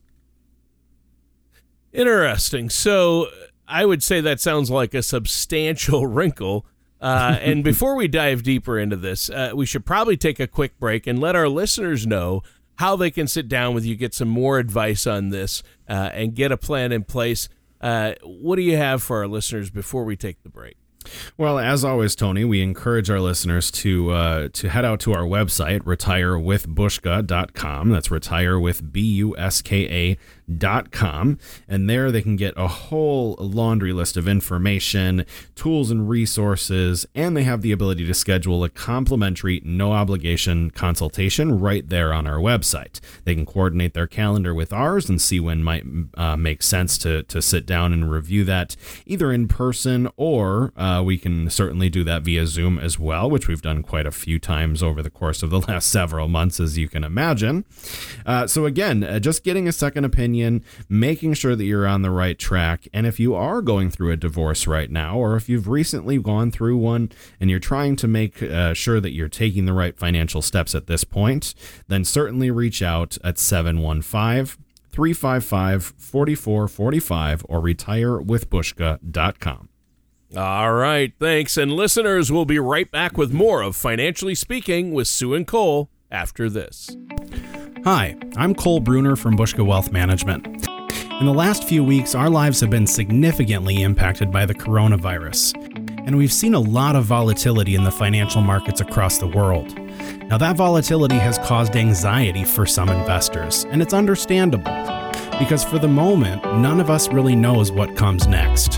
Interesting. 1.93 2.69
So 2.69 3.27
I 3.69 3.85
would 3.85 4.03
say 4.03 4.19
that 4.19 4.41
sounds 4.41 4.69
like 4.69 4.93
a 4.93 5.01
substantial 5.01 6.07
wrinkle 6.07 6.65
uh, 7.03 7.38
and 7.41 7.63
before 7.63 7.95
we 7.95 8.07
dive 8.07 8.43
deeper 8.43 8.79
into 8.79 8.95
this, 8.95 9.29
uh, 9.29 9.51
we 9.53 9.65
should 9.65 9.86
probably 9.86 10.17
take 10.17 10.39
a 10.39 10.48
quick 10.48 10.79
break 10.79 11.05
and 11.05 11.19
let 11.19 11.36
our 11.36 11.50
listeners 11.50 12.07
know 12.07 12.41
how 12.75 12.95
they 12.95 13.12
can 13.12 13.27
sit 13.27 13.48
down 13.48 13.75
with 13.75 13.86
you, 13.86 13.95
get 13.95 14.13
some 14.13 14.29
more 14.29 14.57
advice 14.57 15.05
on 15.05 15.29
this, 15.29 15.62
uh, 15.88 16.10
and 16.13 16.33
get 16.33 16.51
a 16.51 16.57
plan 16.57 16.91
in 16.91 17.03
place. 17.03 17.50
Uh, 17.81 18.13
what 18.24 18.55
do 18.55 18.62
you 18.62 18.77
have 18.77 19.03
for 19.03 19.17
our 19.17 19.27
listeners 19.27 19.69
before 19.69 20.05
we 20.05 20.15
take 20.15 20.41
the 20.43 20.50
break? 20.50 20.77
Well, 21.38 21.60
as 21.60 21.83
always, 21.83 22.15
Tony, 22.15 22.45
we 22.45 22.62
encourage 22.62 23.10
our 23.10 23.19
listeners 23.19 23.69
to 23.72 24.12
uh, 24.12 24.48
to 24.53 24.69
head 24.69 24.86
out 24.86 25.01
to 25.01 25.13
our 25.13 25.24
website, 25.24 25.81
retirewithbuska.com. 25.81 27.89
That's 27.89 28.10
retire 28.10 28.60
with 28.60 28.93
B 28.93 29.01
U 29.01 29.38
S 29.38 29.62
K 29.62 30.17
Buska.com. 30.60 31.38
And 31.67 31.89
there 31.89 32.12
they 32.12 32.22
can 32.22 32.36
get 32.36 32.53
a 32.57 32.67
whole 32.67 33.36
laundry 33.39 33.93
list 33.93 34.17
of 34.17 34.27
information, 34.27 35.25
tools, 35.55 35.91
and 35.91 36.10
resources. 36.10 37.05
And 37.15 37.36
they 37.36 37.43
have 37.43 37.62
the 37.62 37.72
ability 37.72 38.05
to 38.05 38.13
schedule 38.13 38.63
a 38.63 38.69
complimentary, 38.69 39.62
no 39.63 39.91
obligation 39.91 40.72
consultation 40.72 41.60
right 41.60 41.88
there 41.88 42.13
on 42.13 42.27
our 42.27 42.38
website. 42.38 43.00
They 43.24 43.36
can 43.36 43.45
coordinate 43.45 43.93
their 43.93 44.07
calendar 44.07 44.53
with 44.53 44.74
ours 44.74 45.10
and 45.10 45.22
see 45.22 45.39
when 45.39 45.63
might 45.63 45.86
uh, 46.15 46.38
make 46.38 46.63
sense 46.63 46.98
to, 47.00 47.24
to 47.24 47.41
sit 47.41 47.65
down 47.65 47.93
and 47.93 48.12
review 48.12 48.43
that 48.45 48.75
either 49.05 49.31
in 49.31 49.48
person 49.48 50.10
or 50.17 50.74
uh, 50.75 51.01
we 51.03 51.17
can 51.17 51.50
certainly 51.50 51.89
do 51.89 52.03
that 52.03 52.24
via 52.24 52.45
Zoom 52.45 52.77
as 52.79 53.00
well, 53.00 53.29
which 53.29 53.48
we've 53.48 53.62
done 53.62 53.83
quite 53.83 54.05
a 54.05 54.12
few 54.12 54.39
times 54.39 54.81
over 54.81 55.01
the 55.01 55.10
course 55.10 55.43
of 55.43 55.50
the 55.50 55.60
last 55.67 55.89
several 55.89 56.27
months, 56.27 56.60
as 56.60 56.77
you 56.77 56.88
can 56.88 57.03
imagine. 57.03 57.65
Uh, 58.25 58.48
so, 58.48 58.65
again, 58.65 59.03
uh, 59.03 59.19
just 59.19 59.43
getting 59.43 59.67
a 59.67 59.72
second 59.72 60.05
opinion, 60.05 60.42
making 60.89 61.33
sure 61.33 61.55
that 61.55 61.65
you're 61.65 61.88
on 61.88 62.01
the 62.01 62.12
right 62.12 62.38
track. 62.38 62.88
And 62.93 63.07
if 63.07 63.19
you 63.19 63.35
are 63.35 63.62
going 63.62 63.89
through 63.89 64.12
a 64.12 64.17
divorce 64.17 64.67
right 64.67 64.91
now, 64.91 65.17
or 65.17 65.35
if 65.35 65.50
you've 65.50 65.67
recently 65.67 66.17
gone 66.17 66.51
through 66.51 66.77
one 66.77 67.12
and 67.39 67.50
you're 67.50 67.59
trying 67.59 67.95
to 67.97 68.07
make 68.07 68.41
uh, 68.41 68.73
sure 68.73 69.00
that 69.00 69.13
you're 69.13 69.29
taking 69.29 69.65
the 69.65 69.73
right 69.73 69.97
financial 69.97 70.41
steps 70.41 70.75
at 70.75 70.88
this 70.88 71.03
point, 71.03 71.53
then 71.88 72.05
certainly 72.05 72.51
reach 72.51 72.81
out 72.81 73.17
at 73.23 73.38
715 73.38 74.59
355 74.91 75.93
4445 75.97 77.45
or 77.50 77.62
retirewithbuska.com. 77.62 79.69
All 80.35 80.73
right, 80.73 81.13
thanks. 81.19 81.57
And 81.57 81.71
listeners, 81.71 82.31
we'll 82.31 82.45
be 82.45 82.57
right 82.57 82.89
back 82.89 83.17
with 83.17 83.31
more 83.31 83.62
of 83.62 83.75
Financially 83.75 84.33
Speaking 84.33 84.91
with 84.91 85.07
Sue 85.07 85.35
and 85.35 85.45
Cole 85.45 85.91
after 86.09 86.50
this. 86.50 86.89
Hi, 87.85 88.15
I'm 88.37 88.55
Cole 88.55 88.79
Bruner 88.79 89.17
from 89.17 89.35
Buska 89.35 89.65
Wealth 89.65 89.91
Management. 89.91 90.47
In 91.19 91.25
the 91.25 91.33
last 91.33 91.65
few 91.65 91.83
weeks, 91.83 92.15
our 92.15 92.29
lives 92.29 92.61
have 92.61 92.69
been 92.69 92.87
significantly 92.87 93.81
impacted 93.81 94.31
by 94.31 94.45
the 94.45 94.53
coronavirus, 94.53 95.53
and 96.07 96.15
we've 96.15 96.31
seen 96.31 96.53
a 96.53 96.59
lot 96.61 96.95
of 96.95 97.03
volatility 97.03 97.75
in 97.75 97.83
the 97.83 97.91
financial 97.91 98.39
markets 98.39 98.79
across 98.79 99.17
the 99.17 99.27
world. 99.27 99.77
Now, 100.29 100.37
that 100.37 100.55
volatility 100.55 101.17
has 101.17 101.37
caused 101.39 101.75
anxiety 101.75 102.45
for 102.45 102.65
some 102.65 102.87
investors, 102.87 103.65
and 103.65 103.81
it's 103.81 103.93
understandable 103.93 104.71
because 105.37 105.65
for 105.65 105.77
the 105.77 105.89
moment, 105.89 106.41
none 106.61 106.79
of 106.79 106.89
us 106.89 107.09
really 107.09 107.35
knows 107.35 107.69
what 107.69 107.97
comes 107.97 108.27
next. 108.27 108.75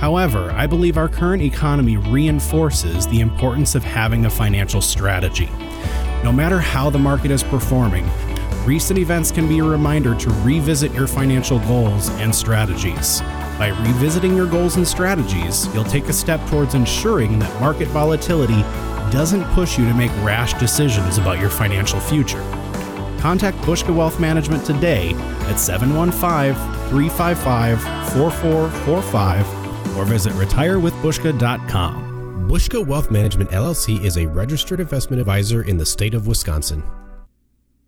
However, 0.00 0.50
I 0.56 0.66
believe 0.66 0.98
our 0.98 1.08
current 1.08 1.42
economy 1.44 1.98
reinforces 1.98 3.06
the 3.06 3.20
importance 3.20 3.76
of 3.76 3.84
having 3.84 4.26
a 4.26 4.30
financial 4.30 4.80
strategy. 4.80 5.48
No 6.24 6.32
matter 6.32 6.58
how 6.58 6.88
the 6.88 6.98
market 6.98 7.30
is 7.30 7.42
performing, 7.42 8.08
recent 8.64 8.98
events 8.98 9.30
can 9.30 9.46
be 9.46 9.58
a 9.58 9.62
reminder 9.62 10.14
to 10.14 10.30
revisit 10.42 10.90
your 10.94 11.06
financial 11.06 11.58
goals 11.58 12.08
and 12.12 12.34
strategies. 12.34 13.20
By 13.58 13.76
revisiting 13.84 14.34
your 14.34 14.46
goals 14.46 14.76
and 14.76 14.88
strategies, 14.88 15.68
you'll 15.74 15.84
take 15.84 16.04
a 16.04 16.14
step 16.14 16.40
towards 16.48 16.72
ensuring 16.72 17.38
that 17.40 17.60
market 17.60 17.88
volatility 17.88 18.62
doesn't 19.12 19.44
push 19.52 19.78
you 19.78 19.84
to 19.84 19.92
make 19.92 20.10
rash 20.22 20.54
decisions 20.54 21.18
about 21.18 21.38
your 21.38 21.50
financial 21.50 22.00
future. 22.00 22.40
Contact 23.18 23.58
Buska 23.58 23.94
Wealth 23.94 24.18
Management 24.18 24.64
today 24.64 25.12
at 25.50 25.56
715 25.56 26.54
355 26.88 27.82
4445 28.14 29.96
or 29.98 30.06
visit 30.06 30.32
retirewithbuska.com. 30.32 32.03
Buska 32.48 32.86
Wealth 32.86 33.10
Management 33.10 33.50
LLC 33.50 34.04
is 34.04 34.18
a 34.18 34.26
registered 34.26 34.78
investment 34.78 35.18
advisor 35.18 35.62
in 35.62 35.78
the 35.78 35.86
state 35.86 36.12
of 36.12 36.26
Wisconsin. 36.26 36.84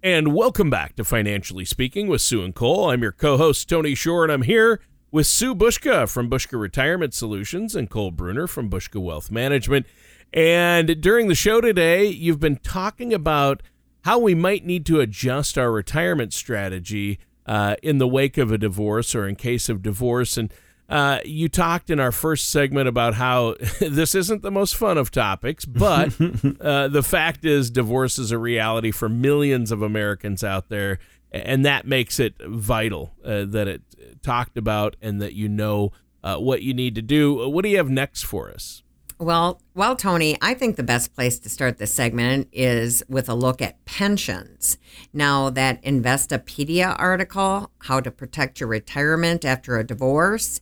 And 0.03 0.35
welcome 0.35 0.71
back 0.71 0.97
to 0.97 1.05
Financially 1.05 1.67
Speaking 1.67 2.09
with 2.09 2.23
Sue 2.23 2.43
and 2.43 2.55
Cole. 2.55 2.91
I'm 2.91 3.03
your 3.03 3.13
co 3.13 3.37
host, 3.37 3.69
Tony 3.69 3.95
Shore, 3.95 4.25
and 4.25 4.33
I'm 4.33 4.43
here 4.43 4.81
with 5.13 5.27
Sue 5.27 5.55
Buska 5.55 6.11
from 6.11 6.31
Buska 6.31 6.59
Retirement 6.59 7.13
Solutions 7.13 7.77
and 7.77 7.91
Cole 7.91 8.11
Bruner 8.11 8.47
from 8.47 8.71
Buska 8.71 9.01
Wealth 9.01 9.31
Management. 9.31 9.85
And 10.33 11.03
during 11.03 11.29
the 11.29 11.35
show 11.35 11.61
today, 11.61 12.07
you've 12.07 12.41
been 12.41 12.57
talking 12.57 13.13
about 13.13 13.63
how 14.05 14.19
we 14.19 14.35
might 14.35 14.65
need 14.65 14.87
to 14.87 15.01
adjust 15.01 15.59
our 15.59 15.71
retirement 15.71 16.33
strategy 16.33 17.19
uh, 17.45 17.77
in 17.83 17.99
the 17.99 18.09
wake 18.09 18.39
of 18.39 18.51
a 18.51 18.59
divorce 18.59 19.15
or 19.15 19.29
in 19.29 19.37
case 19.37 19.69
of 19.69 19.83
divorce. 19.83 20.39
And 20.39 20.51
uh, 20.89 21.19
you 21.25 21.49
talked 21.49 21.91
in 21.91 21.99
our 21.99 22.13
first 22.13 22.51
segment 22.51 22.89
about 22.89 23.15
how 23.15 23.57
this 23.81 24.15
isn't 24.15 24.43
the 24.43 24.51
most 24.51 24.77
fun 24.77 24.99
of 24.99 25.11
topics, 25.11 25.65
but 25.65 26.15
uh, 26.61 26.89
the 26.89 27.03
fact 27.03 27.45
is, 27.45 27.71
divorce 27.71 28.19
is 28.19 28.31
a 28.31 28.39
reality 28.39 28.91
for 28.91 29.09
millions 29.09 29.73
of 29.73 29.83
Americans 29.83 30.45
out 30.45 30.69
there, 30.69 30.99
and 31.33 31.65
that 31.67 31.87
makes 31.87 32.21
it 32.21 32.35
vital 32.41 33.15
uh, 33.25 33.45
that 33.45 33.67
it 33.67 33.83
talked 34.23 34.57
about 34.57 34.97
and 35.03 35.21
that 35.21 35.35
you 35.35 35.49
know 35.49 35.93
uh, 36.23 36.37
what 36.37 36.63
you 36.63 36.73
need 36.73 36.95
to 36.95 37.03
do. 37.03 37.49
What 37.49 37.63
do 37.63 37.69
you 37.69 37.77
have 37.79 37.91
next 37.91 38.23
for 38.23 38.51
us? 38.51 38.83
Well, 39.19 39.63
well, 39.75 39.97
Tony, 39.97 40.37
I 40.43 40.53
think 40.53 40.77
the 40.77 40.83
best 40.83 41.15
place 41.15 41.39
to 41.39 41.49
start 41.49 41.79
this 41.79 41.93
segment 41.93 42.49
is 42.53 43.03
with 43.09 43.31
a 43.31 43.35
look 43.35 43.63
at 43.63 43.83
pensions. 43.87 44.77
Now, 45.11 45.49
that 45.51 45.83
Investopedia 45.83 46.95
article, 46.99 47.71
How 47.79 48.01
to 48.01 48.11
Protect 48.11 48.61
Your 48.61 48.69
Retirement 48.69 49.43
After 49.43 49.79
a 49.79 49.87
Divorce, 49.87 50.61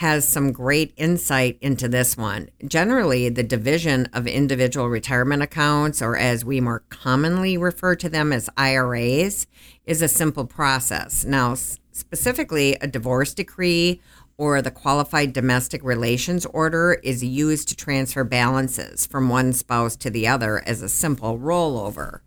has 0.00 0.26
some 0.26 0.50
great 0.50 0.94
insight 0.96 1.58
into 1.60 1.86
this 1.86 2.16
one. 2.16 2.48
Generally, 2.66 3.28
the 3.28 3.42
division 3.42 4.08
of 4.14 4.26
individual 4.26 4.88
retirement 4.88 5.42
accounts, 5.42 6.00
or 6.00 6.16
as 6.16 6.42
we 6.42 6.58
more 6.58 6.82
commonly 6.88 7.58
refer 7.58 7.94
to 7.94 8.08
them 8.08 8.32
as 8.32 8.48
IRAs, 8.56 9.46
is 9.84 10.00
a 10.00 10.08
simple 10.08 10.46
process. 10.46 11.26
Now, 11.26 11.52
specifically, 11.92 12.78
a 12.80 12.86
divorce 12.86 13.34
decree 13.34 14.00
or 14.38 14.62
the 14.62 14.70
qualified 14.70 15.34
domestic 15.34 15.84
relations 15.84 16.46
order 16.46 16.98
is 17.02 17.22
used 17.22 17.68
to 17.68 17.76
transfer 17.76 18.24
balances 18.24 19.04
from 19.04 19.28
one 19.28 19.52
spouse 19.52 19.96
to 19.96 20.08
the 20.08 20.26
other 20.26 20.62
as 20.66 20.80
a 20.80 20.88
simple 20.88 21.38
rollover. 21.38 22.20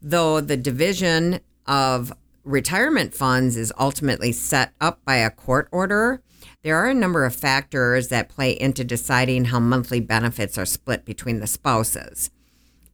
Though 0.00 0.40
the 0.40 0.56
division 0.56 1.40
of 1.66 2.12
retirement 2.44 3.12
funds 3.12 3.56
is 3.56 3.72
ultimately 3.76 4.30
set 4.30 4.72
up 4.80 5.04
by 5.04 5.16
a 5.16 5.30
court 5.30 5.66
order, 5.72 6.22
there 6.62 6.76
are 6.76 6.88
a 6.88 6.94
number 6.94 7.24
of 7.24 7.34
factors 7.34 8.08
that 8.08 8.28
play 8.28 8.52
into 8.52 8.84
deciding 8.84 9.46
how 9.46 9.58
monthly 9.58 10.00
benefits 10.00 10.56
are 10.56 10.66
split 10.66 11.04
between 11.04 11.40
the 11.40 11.46
spouses. 11.46 12.30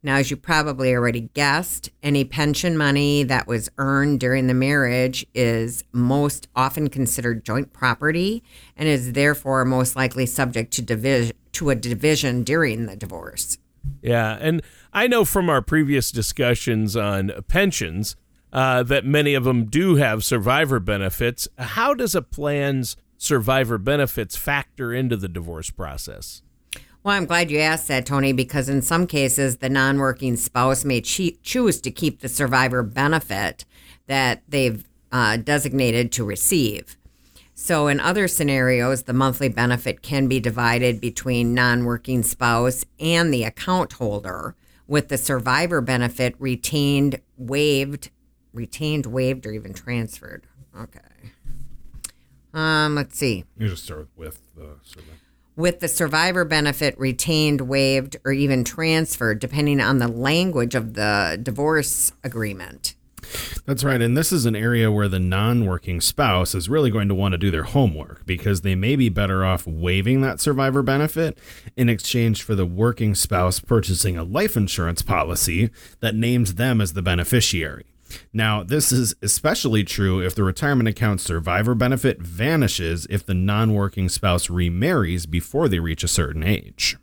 Now, 0.03 0.17
as 0.17 0.31
you 0.31 0.37
probably 0.37 0.95
already 0.95 1.23
guessed, 1.35 1.91
any 2.03 2.25
pension 2.25 2.79
money 2.79 3.25
that 3.25 3.49
was 3.49 3.69
earned 3.79 4.21
during 4.21 4.47
the 4.47 4.55
marriage 4.55 5.27
is 5.35 5.83
most 5.93 6.47
often 6.55 6.89
considered 6.89 7.45
joint 7.45 7.73
property 7.73 8.43
and 8.77 8.89
is 8.89 9.13
therefore 9.13 9.65
most 9.65 9.97
likely 9.97 10.25
subject 10.25 10.73
to 10.75 10.83
division 10.83 11.37
to 11.53 11.71
a 11.71 11.75
division 11.75 12.45
during 12.45 12.87
the 12.87 12.95
divorce. 12.95 13.59
Yeah, 14.01 14.39
and 14.41 14.63
I 14.93 15.09
know 15.09 15.25
from 15.25 15.51
our 15.51 15.63
previous 15.63 16.13
discussions 16.13 16.95
on 16.95 17.33
pensions 17.49 18.15
uh, 18.53 18.85
that 18.85 19.05
many 19.05 19.35
of 19.35 19.43
them 19.45 19.65
do 19.65 19.97
have 19.97 20.25
survivor 20.25 20.79
benefits. 20.79 21.49
How 21.59 21.95
does 21.95 22.15
a 22.15 22.23
plan's 22.23 22.97
survivor 23.19 23.77
benefits 23.77 24.37
factor 24.37 24.95
into 24.95 25.17
the 25.17 25.29
divorce 25.29 25.71
process? 25.71 26.43
Well, 27.03 27.17
I'm 27.17 27.27
glad 27.27 27.51
you 27.51 27.59
asked 27.59 27.89
that, 27.89 28.07
Tony, 28.07 28.33
because 28.33 28.69
in 28.69 28.83
some 28.83 29.07
cases, 29.07 29.59
the 29.59 29.69
non 29.69 29.99
working 29.99 30.37
spouse 30.37 30.85
may 30.85 31.01
che- 31.01 31.39
choose 31.43 31.81
to 31.83 31.91
keep 31.91 32.21
the 32.21 32.29
survivor 32.29 32.83
benefit 32.83 33.65
that 34.07 34.43
they've 34.49 34.89
uh, 35.13 35.37
designated 35.37 36.13
to 36.13 36.25
receive. 36.25 36.97
So, 37.55 37.89
in 37.89 37.99
other 37.99 38.29
scenarios, 38.29 39.05
the 39.05 39.13
monthly 39.13 39.49
benefit 39.49 40.03
can 40.03 40.29
be 40.29 40.39
divided 40.39 41.01
between 41.01 41.55
non 41.55 41.85
working 41.85 42.23
spouse 42.23 42.85
and 43.01 43.33
the 43.33 43.45
account 43.45 43.95
holder, 43.95 44.55
with 44.87 45.09
the 45.09 45.19
survivor 45.19 45.81
benefit 45.81 46.35
retained, 46.39 47.21
waived, 47.37 48.11
retained, 48.53 49.07
waived, 49.07 49.47
or 49.47 49.53
even 49.53 49.73
transferred. 49.73 50.47
Okay. 50.79 51.01
Um, 52.55 52.95
let's 52.95 53.19
see. 53.19 53.45
You 53.57 53.69
just 53.69 53.85
start 53.85 54.09
with 54.17 54.40
the 54.57 54.76
survivor 54.83 55.19
with 55.59 55.81
the 55.81 55.88
survivor 55.88 56.45
benefit 56.45 56.97
retained, 57.00 57.62
waived, 57.62 58.17
or 58.25 58.31
even 58.31 58.62
transferred, 58.62 59.40
depending 59.40 59.81
on 59.81 59.99
the 59.99 60.07
language 60.07 60.76
of 60.76 60.95
the 60.95 61.37
divorce 61.43 62.12
agreement. 62.23 62.95
That's 63.67 63.83
right. 63.83 64.00
And 64.00 64.17
this 64.17 64.33
is 64.33 64.47
an 64.47 64.55
area 64.55 64.90
where 64.90 65.09
the 65.09 65.19
non 65.19 65.67
working 65.67 66.00
spouse 66.00 66.55
is 66.55 66.69
really 66.69 66.90
going 66.90 67.09
to 67.09 67.14
want 67.14 67.33
to 67.33 67.38
do 67.38 67.50
their 67.50 67.64
homework 67.64 68.25
because 68.25 68.61
they 68.61 68.76
may 68.76 68.95
be 68.95 69.09
better 69.09 69.45
off 69.45 69.67
waiving 69.67 70.21
that 70.21 70.40
survivor 70.40 70.83
benefit 70.83 71.37
in 71.76 71.88
exchange 71.88 72.43
for 72.43 72.55
the 72.55 72.64
working 72.64 73.17
spouse 73.17 73.59
purchasing 73.59 74.17
a 74.17 74.23
life 74.23 74.57
insurance 74.57 75.02
policy 75.02 75.71
that 75.99 76.14
names 76.14 76.55
them 76.55 76.81
as 76.81 76.93
the 76.93 77.02
beneficiary. 77.02 77.85
Now, 78.33 78.62
this 78.62 78.93
is 78.93 79.15
especially 79.23 79.85
true 79.85 80.21
if 80.21 80.35
the 80.35 80.45
retirement 80.45 80.88
account 80.88 81.21
survivor 81.21 81.75
benefit 81.75 82.21
vanishes 82.21 83.07
if 83.11 83.25
the 83.25 83.35
non 83.35 83.75
working 83.75 84.09
spouse 84.09 84.50
remarries 84.50 85.27
before 85.27 85.69
they 85.69 85.81
reach 85.81 86.05
a 86.05 86.09
certain 86.09 86.43
age. 86.43 86.97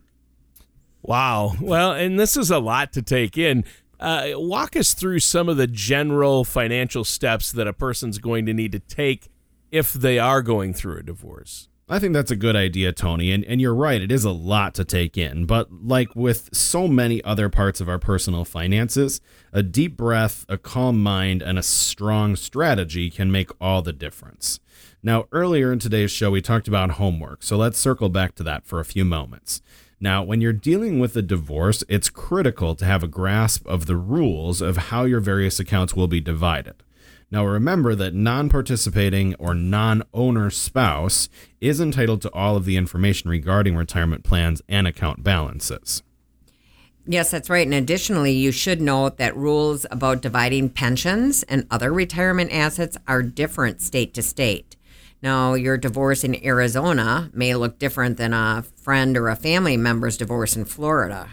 Wow. 1.01 1.53
Well, 1.61 1.91
and 1.91 2.19
this 2.19 2.35
is 2.35 2.49
a 2.49 2.59
lot 2.59 2.91
to 2.93 3.01
take 3.01 3.37
in. 3.37 3.63
Uh, 3.99 4.31
walk 4.33 4.75
us 4.75 4.93
through 4.93 5.19
some 5.19 5.47
of 5.47 5.57
the 5.57 5.67
general 5.67 6.43
financial 6.43 7.03
steps 7.03 7.51
that 7.51 7.67
a 7.67 7.73
person's 7.73 8.17
going 8.17 8.45
to 8.45 8.53
need 8.53 8.71
to 8.71 8.79
take 8.79 9.29
if 9.71 9.93
they 9.93 10.19
are 10.19 10.41
going 10.41 10.73
through 10.73 10.97
a 10.97 11.03
divorce. 11.03 11.69
I 11.87 11.99
think 11.99 12.13
that's 12.13 12.31
a 12.31 12.35
good 12.35 12.55
idea, 12.55 12.91
Tony. 12.91 13.31
And, 13.31 13.45
and 13.45 13.61
you're 13.61 13.75
right, 13.75 14.01
it 14.01 14.11
is 14.11 14.23
a 14.23 14.31
lot 14.31 14.73
to 14.75 14.83
take 14.83 15.19
in. 15.19 15.45
But 15.45 15.71
like 15.71 16.15
with 16.15 16.49
so 16.51 16.87
many 16.87 17.23
other 17.23 17.47
parts 17.47 17.79
of 17.79 17.87
our 17.87 17.99
personal 17.99 18.43
finances, 18.43 19.21
a 19.53 19.61
deep 19.61 19.95
breath, 19.95 20.47
a 20.49 20.57
calm 20.57 21.01
mind, 21.03 21.43
and 21.43 21.59
a 21.59 21.63
strong 21.63 22.35
strategy 22.35 23.11
can 23.11 23.31
make 23.31 23.51
all 23.61 23.83
the 23.83 23.93
difference. 23.93 24.59
Now, 25.03 25.27
earlier 25.31 25.71
in 25.71 25.77
today's 25.77 26.09
show, 26.09 26.31
we 26.31 26.41
talked 26.41 26.67
about 26.67 26.91
homework. 26.91 27.43
So 27.43 27.55
let's 27.55 27.77
circle 27.77 28.09
back 28.09 28.33
to 28.35 28.43
that 28.43 28.65
for 28.65 28.79
a 28.79 28.85
few 28.85 29.05
moments. 29.05 29.61
Now, 29.99 30.23
when 30.23 30.41
you're 30.41 30.53
dealing 30.53 30.99
with 30.99 31.15
a 31.15 31.21
divorce, 31.21 31.83
it's 31.87 32.09
critical 32.09 32.73
to 32.75 32.85
have 32.85 33.03
a 33.03 33.07
grasp 33.07 33.65
of 33.67 33.85
the 33.85 33.95
rules 33.95 34.59
of 34.59 34.77
how 34.77 35.03
your 35.03 35.19
various 35.19 35.59
accounts 35.59 35.95
will 35.95 36.07
be 36.07 36.19
divided. 36.19 36.81
Now, 37.31 37.45
remember 37.45 37.95
that 37.95 38.13
non 38.13 38.49
participating 38.49 39.35
or 39.35 39.53
non 39.53 40.03
owner 40.13 40.49
spouse 40.49 41.27
is 41.59 41.81
entitled 41.81 42.21
to 42.21 42.33
all 42.33 42.55
of 42.55 42.65
the 42.65 42.77
information 42.77 43.29
regarding 43.29 43.75
retirement 43.75 44.23
plans 44.23 44.61
and 44.69 44.87
account 44.87 45.23
balances. 45.23 46.03
Yes, 47.07 47.29
that's 47.31 47.49
right. 47.49 47.67
And 47.67 47.73
additionally, 47.73 48.31
you 48.31 48.51
should 48.51 48.81
note 48.81 49.17
that 49.17 49.35
rules 49.35 49.85
about 49.91 50.21
dividing 50.21 50.69
pensions 50.69 51.43
and 51.43 51.67
other 51.69 51.93
retirement 51.93 52.51
assets 52.51 52.97
are 53.07 53.21
different 53.21 53.81
state 53.81 54.13
to 54.15 54.23
state. 54.23 54.75
Now, 55.21 55.53
your 55.53 55.77
divorce 55.77 56.23
in 56.23 56.43
Arizona 56.43 57.29
may 57.33 57.55
look 57.55 57.79
different 57.79 58.17
than 58.17 58.33
a 58.33 58.63
friend 58.75 59.17
or 59.17 59.29
a 59.29 59.35
family 59.35 59.77
member's 59.77 60.17
divorce 60.17 60.55
in 60.55 60.65
Florida. 60.65 61.29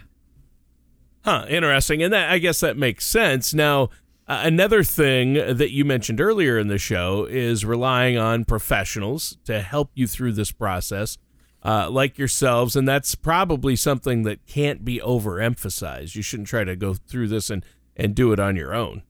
Huh, 1.24 1.46
interesting. 1.48 2.02
And 2.02 2.12
that 2.12 2.30
I 2.30 2.38
guess 2.38 2.60
that 2.60 2.76
makes 2.76 3.06
sense. 3.06 3.54
Now, 3.54 3.90
uh, 4.32 4.40
another 4.44 4.82
thing 4.82 5.34
that 5.34 5.72
you 5.72 5.84
mentioned 5.84 6.18
earlier 6.18 6.58
in 6.58 6.68
the 6.68 6.78
show 6.78 7.26
is 7.26 7.66
relying 7.66 8.16
on 8.16 8.46
professionals 8.46 9.36
to 9.44 9.60
help 9.60 9.90
you 9.94 10.06
through 10.06 10.32
this 10.32 10.50
process, 10.50 11.18
uh, 11.62 11.90
like 11.90 12.16
yourselves. 12.16 12.74
And 12.74 12.88
that's 12.88 13.14
probably 13.14 13.76
something 13.76 14.22
that 14.22 14.46
can't 14.46 14.86
be 14.86 15.00
overemphasized. 15.00 16.14
You 16.14 16.22
shouldn't 16.22 16.48
try 16.48 16.64
to 16.64 16.74
go 16.74 16.94
through 16.94 17.28
this 17.28 17.50
and, 17.50 17.62
and 17.94 18.14
do 18.14 18.32
it 18.32 18.40
on 18.40 18.56
your 18.56 18.74
own. 18.74 19.02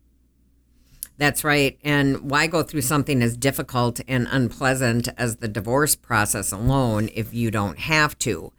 That's 1.19 1.45
right. 1.45 1.79
And 1.85 2.29
why 2.29 2.49
go 2.49 2.65
through 2.65 2.81
something 2.81 3.23
as 3.23 3.37
difficult 3.37 4.01
and 4.09 4.27
unpleasant 4.29 5.09
as 5.17 5.37
the 5.37 5.47
divorce 5.47 5.95
process 5.95 6.51
alone 6.51 7.11
if 7.15 7.33
you 7.33 7.53
don't 7.53 7.79
have 7.79 8.19
to? 8.21 8.53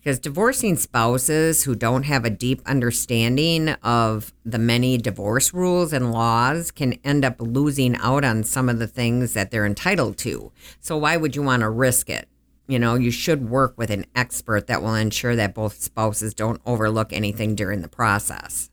Because 0.00 0.18
divorcing 0.18 0.76
spouses 0.76 1.64
who 1.64 1.74
don't 1.74 2.04
have 2.04 2.24
a 2.24 2.30
deep 2.30 2.62
understanding 2.64 3.68
of 3.82 4.32
the 4.46 4.58
many 4.58 4.96
divorce 4.96 5.52
rules 5.52 5.92
and 5.92 6.10
laws 6.10 6.70
can 6.70 6.94
end 7.04 7.22
up 7.22 7.36
losing 7.38 7.96
out 7.96 8.24
on 8.24 8.42
some 8.42 8.70
of 8.70 8.78
the 8.78 8.86
things 8.86 9.34
that 9.34 9.50
they're 9.50 9.66
entitled 9.66 10.16
to. 10.18 10.52
So, 10.80 10.96
why 10.96 11.18
would 11.18 11.36
you 11.36 11.42
want 11.42 11.60
to 11.60 11.68
risk 11.68 12.08
it? 12.08 12.28
You 12.66 12.78
know, 12.78 12.94
you 12.94 13.10
should 13.10 13.50
work 13.50 13.76
with 13.76 13.90
an 13.90 14.06
expert 14.16 14.68
that 14.68 14.80
will 14.80 14.94
ensure 14.94 15.36
that 15.36 15.54
both 15.54 15.82
spouses 15.82 16.32
don't 16.32 16.62
overlook 16.64 17.12
anything 17.12 17.54
during 17.54 17.82
the 17.82 17.88
process. 17.88 18.70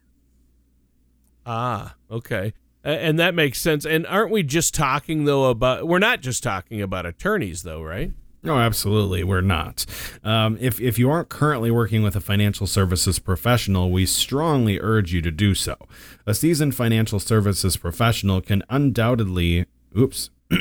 Ah, 1.46 1.96
okay. 2.10 2.54
And 2.84 3.20
that 3.20 3.36
makes 3.36 3.60
sense. 3.60 3.86
And 3.86 4.08
aren't 4.08 4.32
we 4.32 4.44
just 4.44 4.74
talking, 4.74 5.26
though, 5.26 5.46
about, 5.50 5.88
we're 5.88 6.00
not 6.00 6.22
just 6.22 6.42
talking 6.42 6.82
about 6.82 7.06
attorneys, 7.06 7.64
though, 7.64 7.82
right? 7.82 8.12
No, 8.48 8.60
absolutely, 8.60 9.26
we're 9.26 9.42
not. 9.42 9.86
Um, 10.24 10.58
if 10.62 10.80
if 10.80 10.98
you 10.98 11.10
aren't 11.10 11.28
currently 11.28 11.70
working 11.70 12.02
with 12.02 12.16
a 12.16 12.22
financial 12.22 12.66
services 12.66 13.20
professional, 13.20 13.92
we 13.92 14.06
strongly 14.06 14.80
urge 14.80 15.12
you 15.12 15.22
to 15.24 15.32
do 15.32 15.54
so. 15.54 15.76
A 16.26 16.34
seasoned 16.34 16.74
financial 16.74 17.20
services 17.20 17.76
professional 17.76 18.40
can 18.40 18.64
undoubtedly, 18.70 19.66
oops, 19.98 20.30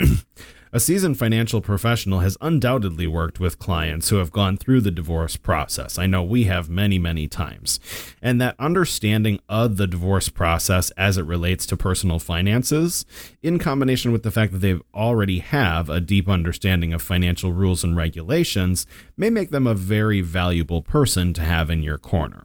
A 0.77 0.79
seasoned 0.79 1.19
financial 1.19 1.63
professional 1.63 2.19
has 2.19 2.37
undoubtedly 2.43 3.07
worked 3.07 3.41
with 3.41 3.59
clients 3.59 4.11
who 4.11 4.17
have 4.17 4.31
gone 4.31 4.59
through 4.59 4.83
the 4.83 4.91
divorce 4.91 5.35
process. 5.35 5.99
I 5.99 6.05
know 6.05 6.23
we 6.23 6.45
have 6.45 6.69
many, 6.69 6.99
many 6.99 7.27
times. 7.29 7.81
And 8.21 8.39
that 8.43 8.57
understanding 8.59 9.41
of 9.49 9.79
the 9.79 9.87
divorce 9.87 10.29
process 10.29 10.91
as 10.91 11.17
it 11.17 11.25
relates 11.25 11.65
to 11.69 11.79
personal 11.79 12.19
finances, 12.19 13.07
in 13.43 13.59
combination 13.59 14.13
with 14.13 14.23
the 14.23 14.31
fact 14.31 14.53
that 14.53 14.59
they 14.59 14.79
already 14.93 15.39
have 15.39 15.89
a 15.89 15.99
deep 15.99 16.29
understanding 16.29 16.93
of 16.93 17.01
financial 17.01 17.55
rules 17.55 17.83
and 17.83 17.97
regulations, 17.97 18.87
may 19.17 19.31
make 19.31 19.49
them 19.49 19.67
a 19.67 19.73
very 19.73 20.21
valuable 20.21 20.83
person 20.83 21.33
to 21.33 21.41
have 21.41 21.71
in 21.71 21.83
your 21.83 21.97
corner. 21.97 22.45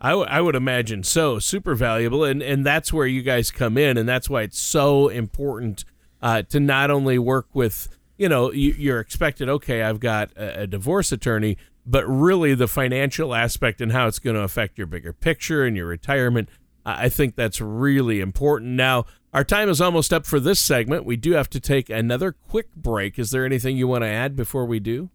I, 0.00 0.12
w- 0.12 0.26
I 0.30 0.40
would 0.40 0.56
imagine 0.56 1.02
so 1.02 1.38
super 1.38 1.74
valuable 1.74 2.24
and 2.24 2.42
and 2.42 2.64
that's 2.64 2.94
where 2.94 3.06
you 3.06 3.20
guys 3.20 3.50
come 3.50 3.76
in 3.76 3.98
and 3.98 4.08
that's 4.08 4.30
why 4.30 4.40
it's 4.40 4.58
so 4.58 5.08
important 5.08 5.84
uh, 6.22 6.42
to 6.42 6.60
not 6.60 6.90
only 6.90 7.18
work 7.18 7.46
with, 7.52 7.88
you 8.16 8.28
know, 8.28 8.52
you, 8.52 8.94
are 8.94 9.00
expected, 9.00 9.48
okay, 9.48 9.82
I've 9.82 10.00
got 10.00 10.30
a, 10.36 10.62
a 10.62 10.66
divorce 10.66 11.12
attorney, 11.12 11.56
but 11.86 12.04
really 12.06 12.54
the 12.54 12.68
financial 12.68 13.34
aspect 13.34 13.80
and 13.80 13.92
how 13.92 14.06
it's 14.06 14.18
going 14.18 14.36
to 14.36 14.42
affect 14.42 14.78
your 14.78 14.86
bigger 14.86 15.12
picture 15.12 15.64
and 15.64 15.76
your 15.76 15.86
retirement. 15.86 16.48
I 16.84 17.08
think 17.08 17.36
that's 17.36 17.60
really 17.60 18.20
important. 18.20 18.72
Now, 18.72 19.04
our 19.32 19.44
time 19.44 19.68
is 19.68 19.80
almost 19.80 20.12
up 20.12 20.26
for 20.26 20.40
this 20.40 20.60
segment. 20.60 21.04
We 21.04 21.16
do 21.16 21.32
have 21.32 21.50
to 21.50 21.60
take 21.60 21.90
another 21.90 22.32
quick 22.32 22.74
break. 22.74 23.18
Is 23.18 23.30
there 23.30 23.44
anything 23.44 23.76
you 23.76 23.86
want 23.86 24.02
to 24.02 24.08
add 24.08 24.34
before 24.34 24.64
we 24.64 24.80
do? 24.80 25.10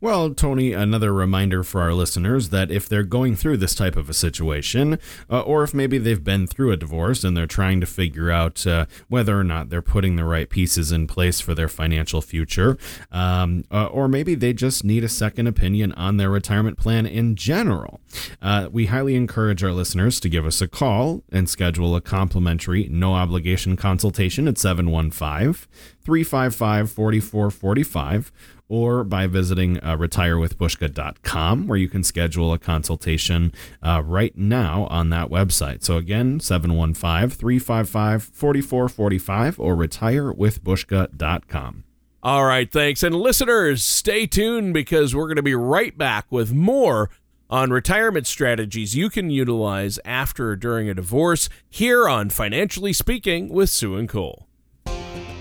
Well, 0.00 0.32
Tony, 0.34 0.72
another 0.72 1.12
reminder 1.12 1.64
for 1.64 1.80
our 1.80 1.92
listeners 1.92 2.50
that 2.50 2.70
if 2.70 2.88
they're 2.88 3.02
going 3.02 3.36
through 3.36 3.56
this 3.56 3.74
type 3.74 3.96
of 3.96 4.08
a 4.08 4.14
situation, 4.14 4.98
uh, 5.30 5.40
or 5.40 5.64
if 5.64 5.74
maybe 5.74 5.98
they've 5.98 6.22
been 6.22 6.46
through 6.46 6.72
a 6.72 6.76
divorce 6.76 7.24
and 7.24 7.36
they're 7.36 7.46
trying 7.46 7.80
to 7.80 7.86
figure 7.86 8.30
out 8.30 8.66
uh, 8.66 8.86
whether 9.08 9.38
or 9.38 9.44
not 9.44 9.70
they're 9.70 9.82
putting 9.82 10.16
the 10.16 10.24
right 10.24 10.48
pieces 10.48 10.92
in 10.92 11.06
place 11.06 11.40
for 11.40 11.54
their 11.54 11.68
financial 11.68 12.20
future, 12.20 12.78
um, 13.10 13.64
uh, 13.72 13.86
or 13.86 14.08
maybe 14.08 14.34
they 14.34 14.52
just 14.52 14.84
need 14.84 15.04
a 15.04 15.08
second 15.08 15.46
opinion 15.46 15.92
on 15.92 16.16
their 16.16 16.30
retirement 16.30 16.78
plan 16.78 17.06
in 17.06 17.34
general, 17.34 18.00
uh, 18.40 18.68
we 18.70 18.86
highly 18.86 19.14
encourage 19.14 19.64
our 19.64 19.72
listeners 19.72 20.20
to 20.20 20.28
give 20.28 20.46
us 20.46 20.60
a 20.60 20.68
call 20.68 21.22
and 21.30 21.48
schedule 21.48 21.94
a 21.96 22.00
complimentary, 22.00 22.88
no 22.90 23.14
obligation 23.14 23.76
consultation 23.76 24.48
at 24.48 24.58
715 24.58 25.68
355 26.08 26.90
4445 26.90 28.32
or 28.70 29.02
by 29.04 29.26
visiting 29.26 29.78
uh, 29.78 29.96
retirewithbuska.com, 29.96 31.66
where 31.66 31.78
you 31.78 31.88
can 31.88 32.02
schedule 32.02 32.52
a 32.54 32.58
consultation 32.58 33.52
uh, 33.82 34.02
right 34.02 34.36
now 34.36 34.86
on 34.90 35.08
that 35.10 35.28
website. 35.28 35.84
So 35.84 35.98
again, 35.98 36.40
715 36.40 37.28
355 37.30 38.22
4445 38.22 39.60
or 39.60 39.76
retirewithbuska.com. 39.76 41.84
All 42.22 42.46
right, 42.46 42.72
thanks. 42.72 43.02
And 43.02 43.14
listeners, 43.14 43.84
stay 43.84 44.26
tuned 44.26 44.72
because 44.74 45.14
we're 45.14 45.28
going 45.28 45.36
to 45.36 45.42
be 45.42 45.54
right 45.54 45.96
back 45.96 46.26
with 46.30 46.52
more 46.52 47.08
on 47.50 47.70
retirement 47.70 48.26
strategies 48.26 48.96
you 48.96 49.10
can 49.10 49.30
utilize 49.30 49.98
after 50.04 50.50
or 50.50 50.56
during 50.56 50.88
a 50.88 50.94
divorce 50.94 51.48
here 51.68 52.08
on 52.08 52.30
Financially 52.30 52.92
Speaking 52.92 53.48
with 53.48 53.70
Sue 53.70 53.96
and 53.96 54.08
Cole. 54.08 54.47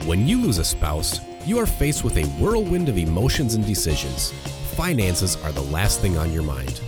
When 0.08 0.26
you 0.26 0.40
lose 0.40 0.58
a 0.58 0.64
spouse, 0.64 1.20
you 1.46 1.60
are 1.60 1.66
faced 1.66 2.06
with 2.06 2.16
a 2.16 2.26
whirlwind 2.40 2.88
of 2.88 2.98
emotions 2.98 3.56
and 3.56 3.66
decisions. 3.66 4.32
Finances 4.78 5.36
are 5.44 5.52
the 5.52 5.64
last 5.64 6.00
thing 6.00 6.18
on 6.18 6.32
your 6.32 6.44
mind. 6.44 6.80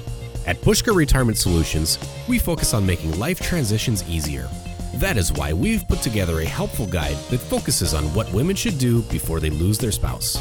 At 0.48 0.62
Buska 0.62 0.96
Retirement 0.96 1.38
Solutions, 1.38 2.00
we 2.30 2.40
focus 2.40 2.74
on 2.74 2.86
making 2.86 3.20
life 3.20 3.42
transitions 3.42 4.10
easier. 4.10 4.48
That 4.94 5.18
is 5.18 5.34
why 5.34 5.52
we've 5.52 5.86
put 5.86 6.00
together 6.02 6.40
a 6.40 6.46
helpful 6.46 6.88
guide 6.88 7.18
that 7.30 7.42
focuses 7.42 7.94
on 7.94 8.06
what 8.14 8.32
women 8.32 8.56
should 8.56 8.78
do 8.78 9.02
before 9.12 9.42
they 9.42 9.50
lose 9.50 9.78
their 9.78 9.92
spouse. 9.92 10.38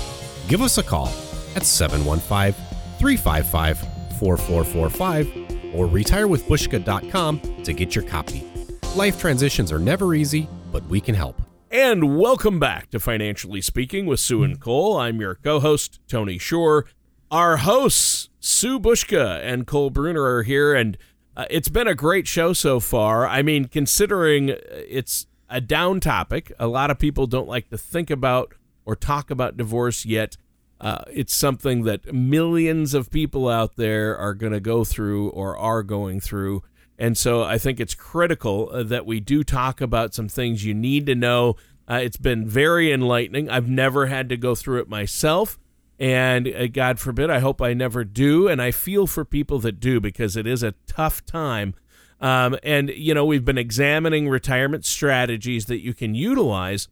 Give 0.47 0.63
us 0.63 0.79
a 0.79 0.83
call 0.85 1.09
at 1.57 1.65
715 1.65 2.55
355 3.01 3.79
4445 4.21 5.75
or 5.75 5.89
retirewithbuska.com 5.89 7.41
to 7.65 7.73
get 7.73 7.97
your 7.97 8.05
copy. 8.05 8.47
Life 8.95 9.19
transitions 9.19 9.73
are 9.73 9.81
never 9.81 10.15
easy, 10.15 10.49
but 10.71 10.87
we 10.87 11.01
can 11.01 11.17
help. 11.17 11.43
And 11.71 12.19
welcome 12.19 12.59
back 12.59 12.89
to 12.91 12.99
Financially 12.99 13.61
Speaking 13.61 14.07
with 14.07 14.21
Sue 14.21 14.43
and 14.43 14.59
Cole. 14.59 14.97
I'm 14.97 15.21
your 15.21 15.35
co 15.35 15.61
host, 15.61 16.01
Tony 16.09 16.39
Shore. 16.39 16.87
Our 17.31 17.59
hosts, 17.59 18.31
Sue 18.41 18.81
Buska 18.81 19.39
and 19.43 19.67
Cole 19.67 19.91
Bruner, 19.91 20.23
are 20.23 20.43
here, 20.45 20.75
and 20.75 20.97
uh, 21.37 21.45
it's 21.51 21.69
been 21.69 21.87
a 21.87 21.95
great 21.95 22.27
show 22.27 22.55
so 22.55 22.81
far. 22.81 23.27
I 23.27 23.43
mean, 23.43 23.67
considering 23.67 24.55
it's 24.71 25.27
a 25.51 25.61
down 25.61 26.01
topic, 26.01 26.51
a 26.59 26.67
lot 26.67 26.91
of 26.91 26.99
people 26.99 27.27
don't 27.27 27.49
like 27.49 27.69
to 27.69 27.77
think 27.77 28.09
about 28.09 28.55
or 28.87 28.97
talk 28.97 29.31
about 29.31 29.59
divorce 29.59 30.07
yet. 30.07 30.39
Uh, 30.81 31.05
it's 31.13 31.37
something 31.37 31.83
that 31.83 32.15
millions 32.15 32.95
of 32.95 33.11
people 33.11 33.47
out 33.47 33.77
there 33.77 34.17
are 34.17 34.33
going 34.33 34.55
to 34.55 34.61
go 34.61 34.85
through 34.85 35.29
or 35.31 35.55
are 35.59 35.83
going 35.83 36.19
through. 36.19 36.63
And 36.99 37.17
so 37.17 37.43
I 37.43 37.59
think 37.59 37.79
it's 37.79 37.95
critical 37.95 38.71
uh, 38.73 38.83
that 38.85 39.07
we 39.07 39.21
do 39.21 39.45
talk 39.45 39.81
about 39.81 40.15
some 40.15 40.29
things 40.29 40.65
you 40.65 40.75
need 40.75 41.07
to 41.07 41.15
know. 41.15 41.57
Uh, 41.89 42.01
it's 42.03 42.17
been 42.17 42.47
very 42.47 42.93
enlightening. 42.93 43.49
I've 43.49 43.69
never 43.69 44.07
had 44.07 44.29
to 44.31 44.37
go 44.37 44.55
through 44.55 44.81
it 44.81 44.89
myself. 44.89 45.59
And 45.99 46.49
uh, 46.49 46.67
God 46.67 46.99
forbid, 46.99 47.31
I 47.31 47.39
hope 47.39 47.63
I 47.63 47.73
never 47.73 48.05
do. 48.05 48.49
And 48.49 48.61
I 48.61 48.73
feel 48.73 49.07
for 49.07 49.25
people 49.25 49.59
that 49.61 49.81
do 49.81 50.01
because 50.01 50.37
it 50.37 50.47
is 50.47 50.63
a 50.63 50.75
tough 50.87 51.25
time. 51.25 51.75
Um, 52.21 52.57
and, 52.65 52.91
you 52.91 53.15
know, 53.15 53.25
we've 53.25 53.45
been 53.45 53.59
examining 53.59 54.29
retirement 54.29 54.85
strategies 54.85 55.67
that 55.67 55.81
you 55.81 55.95
can 55.95 56.17
utilize 56.17 56.89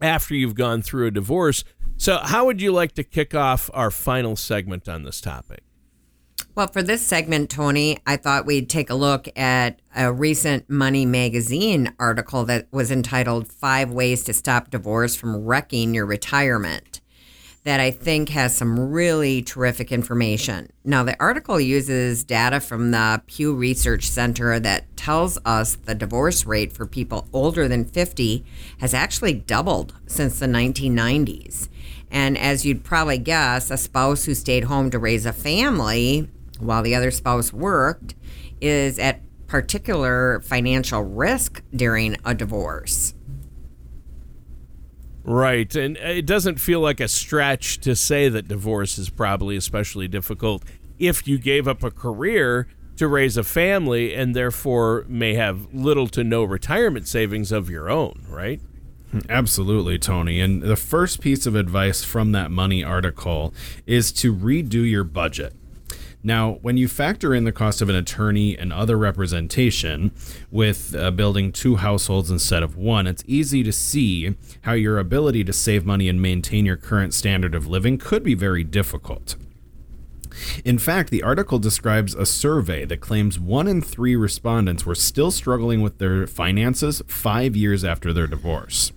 after 0.00 0.34
you've 0.34 0.54
gone 0.54 0.82
through 0.82 1.06
a 1.06 1.10
divorce. 1.10 1.64
So, 1.96 2.18
how 2.18 2.44
would 2.46 2.60
you 2.60 2.72
like 2.72 2.92
to 2.92 3.04
kick 3.04 3.34
off 3.34 3.70
our 3.72 3.90
final 3.90 4.36
segment 4.36 4.88
on 4.88 5.04
this 5.04 5.20
topic? 5.20 5.62
Well, 6.54 6.66
for 6.66 6.82
this 6.82 7.00
segment, 7.00 7.48
Tony, 7.48 7.96
I 8.06 8.18
thought 8.18 8.44
we'd 8.44 8.68
take 8.68 8.90
a 8.90 8.94
look 8.94 9.26
at 9.38 9.80
a 9.96 10.12
recent 10.12 10.68
Money 10.68 11.06
Magazine 11.06 11.94
article 11.98 12.44
that 12.44 12.66
was 12.70 12.90
entitled 12.90 13.50
Five 13.50 13.90
Ways 13.90 14.22
to 14.24 14.34
Stop 14.34 14.70
Divorce 14.70 15.16
from 15.16 15.46
Wrecking 15.46 15.94
Your 15.94 16.04
Retirement 16.04 17.00
that 17.64 17.80
I 17.80 17.90
think 17.90 18.28
has 18.30 18.54
some 18.54 18.90
really 18.90 19.40
terrific 19.40 19.92
information. 19.92 20.70
Now, 20.84 21.04
the 21.04 21.18
article 21.18 21.58
uses 21.58 22.22
data 22.22 22.60
from 22.60 22.90
the 22.90 23.22
Pew 23.28 23.54
Research 23.54 24.10
Center 24.10 24.60
that 24.60 24.94
tells 24.94 25.38
us 25.46 25.76
the 25.76 25.94
divorce 25.94 26.44
rate 26.44 26.72
for 26.72 26.86
people 26.86 27.28
older 27.32 27.66
than 27.66 27.86
50 27.86 28.44
has 28.80 28.92
actually 28.92 29.32
doubled 29.32 29.94
since 30.06 30.38
the 30.38 30.46
1990s. 30.46 31.68
And 32.10 32.36
as 32.36 32.66
you'd 32.66 32.84
probably 32.84 33.18
guess, 33.18 33.70
a 33.70 33.78
spouse 33.78 34.24
who 34.26 34.34
stayed 34.34 34.64
home 34.64 34.90
to 34.90 34.98
raise 34.98 35.24
a 35.24 35.32
family 35.32 36.28
while 36.62 36.82
the 36.82 36.94
other 36.94 37.10
spouse 37.10 37.52
worked 37.52 38.14
is 38.60 38.98
at 38.98 39.20
particular 39.46 40.40
financial 40.40 41.02
risk 41.02 41.62
during 41.74 42.16
a 42.24 42.34
divorce. 42.34 43.14
Right. 45.24 45.74
And 45.76 45.96
it 45.98 46.26
doesn't 46.26 46.58
feel 46.58 46.80
like 46.80 47.00
a 47.00 47.08
stretch 47.08 47.78
to 47.80 47.94
say 47.94 48.28
that 48.28 48.48
divorce 48.48 48.98
is 48.98 49.08
probably 49.08 49.56
especially 49.56 50.08
difficult 50.08 50.64
if 50.98 51.28
you 51.28 51.38
gave 51.38 51.68
up 51.68 51.82
a 51.82 51.90
career 51.90 52.66
to 52.96 53.08
raise 53.08 53.36
a 53.36 53.44
family 53.44 54.14
and 54.14 54.34
therefore 54.34 55.04
may 55.08 55.34
have 55.34 55.72
little 55.72 56.06
to 56.08 56.22
no 56.24 56.44
retirement 56.44 57.08
savings 57.08 57.52
of 57.52 57.70
your 57.70 57.90
own, 57.90 58.24
right? 58.28 58.60
Absolutely, 59.28 59.98
Tony. 59.98 60.40
And 60.40 60.62
the 60.62 60.76
first 60.76 61.20
piece 61.20 61.46
of 61.46 61.54
advice 61.54 62.02
from 62.02 62.32
that 62.32 62.50
money 62.50 62.82
article 62.82 63.52
is 63.86 64.12
to 64.12 64.34
redo 64.34 64.88
your 64.88 65.04
budget. 65.04 65.54
Now, 66.24 66.58
when 66.62 66.76
you 66.76 66.86
factor 66.86 67.34
in 67.34 67.44
the 67.44 67.52
cost 67.52 67.82
of 67.82 67.88
an 67.88 67.96
attorney 67.96 68.56
and 68.56 68.72
other 68.72 68.96
representation 68.96 70.12
with 70.52 70.94
uh, 70.94 71.10
building 71.10 71.50
two 71.50 71.76
households 71.76 72.30
instead 72.30 72.62
of 72.62 72.76
one, 72.76 73.08
it's 73.08 73.24
easy 73.26 73.64
to 73.64 73.72
see 73.72 74.36
how 74.62 74.72
your 74.72 74.98
ability 74.98 75.42
to 75.44 75.52
save 75.52 75.84
money 75.84 76.08
and 76.08 76.22
maintain 76.22 76.64
your 76.64 76.76
current 76.76 77.12
standard 77.12 77.56
of 77.56 77.66
living 77.66 77.98
could 77.98 78.22
be 78.22 78.34
very 78.34 78.62
difficult. 78.62 79.34
In 80.64 80.78
fact, 80.78 81.10
the 81.10 81.24
article 81.24 81.58
describes 81.58 82.14
a 82.14 82.24
survey 82.24 82.84
that 82.84 83.00
claims 83.00 83.38
one 83.38 83.66
in 83.66 83.82
three 83.82 84.16
respondents 84.16 84.86
were 84.86 84.94
still 84.94 85.30
struggling 85.30 85.82
with 85.82 85.98
their 85.98 86.26
finances 86.26 87.02
five 87.06 87.56
years 87.56 87.84
after 87.84 88.12
their 88.12 88.28
divorce. 88.28 88.92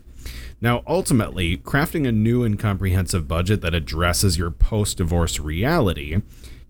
Now, 0.61 0.83
ultimately, 0.87 1.57
crafting 1.57 2.07
a 2.07 2.11
new 2.11 2.43
and 2.43 2.57
comprehensive 2.57 3.27
budget 3.27 3.61
that 3.61 3.75
addresses 3.75 4.37
your 4.37 4.51
post 4.51 4.97
divorce 4.97 5.39
reality 5.39 6.21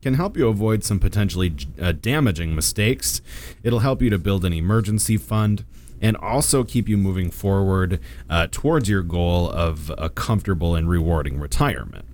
can 0.06 0.14
help 0.14 0.38
you 0.38 0.48
avoid 0.48 0.84
some 0.84 1.00
potentially 1.00 1.56
uh, 1.82 1.92
damaging 1.92 2.54
mistakes. 2.54 3.24
It'll 3.64 3.80
help 3.80 4.04
you 4.04 4.12
to 4.12 4.20
build 4.20 4.46
an 4.46 4.54
emergency 4.54 5.18
fund 5.18 5.66
and 6.00 6.16
also 6.18 6.64
keep 6.64 6.88
you 6.88 6.96
moving 6.96 7.32
forward 7.32 8.00
uh, 8.30 8.46
towards 8.52 8.88
your 8.88 9.02
goal 9.02 9.50
of 9.50 9.92
a 9.98 10.12
comfortable 10.12 10.76
and 10.76 10.88
rewarding 10.88 11.40
retirement. 11.40 12.06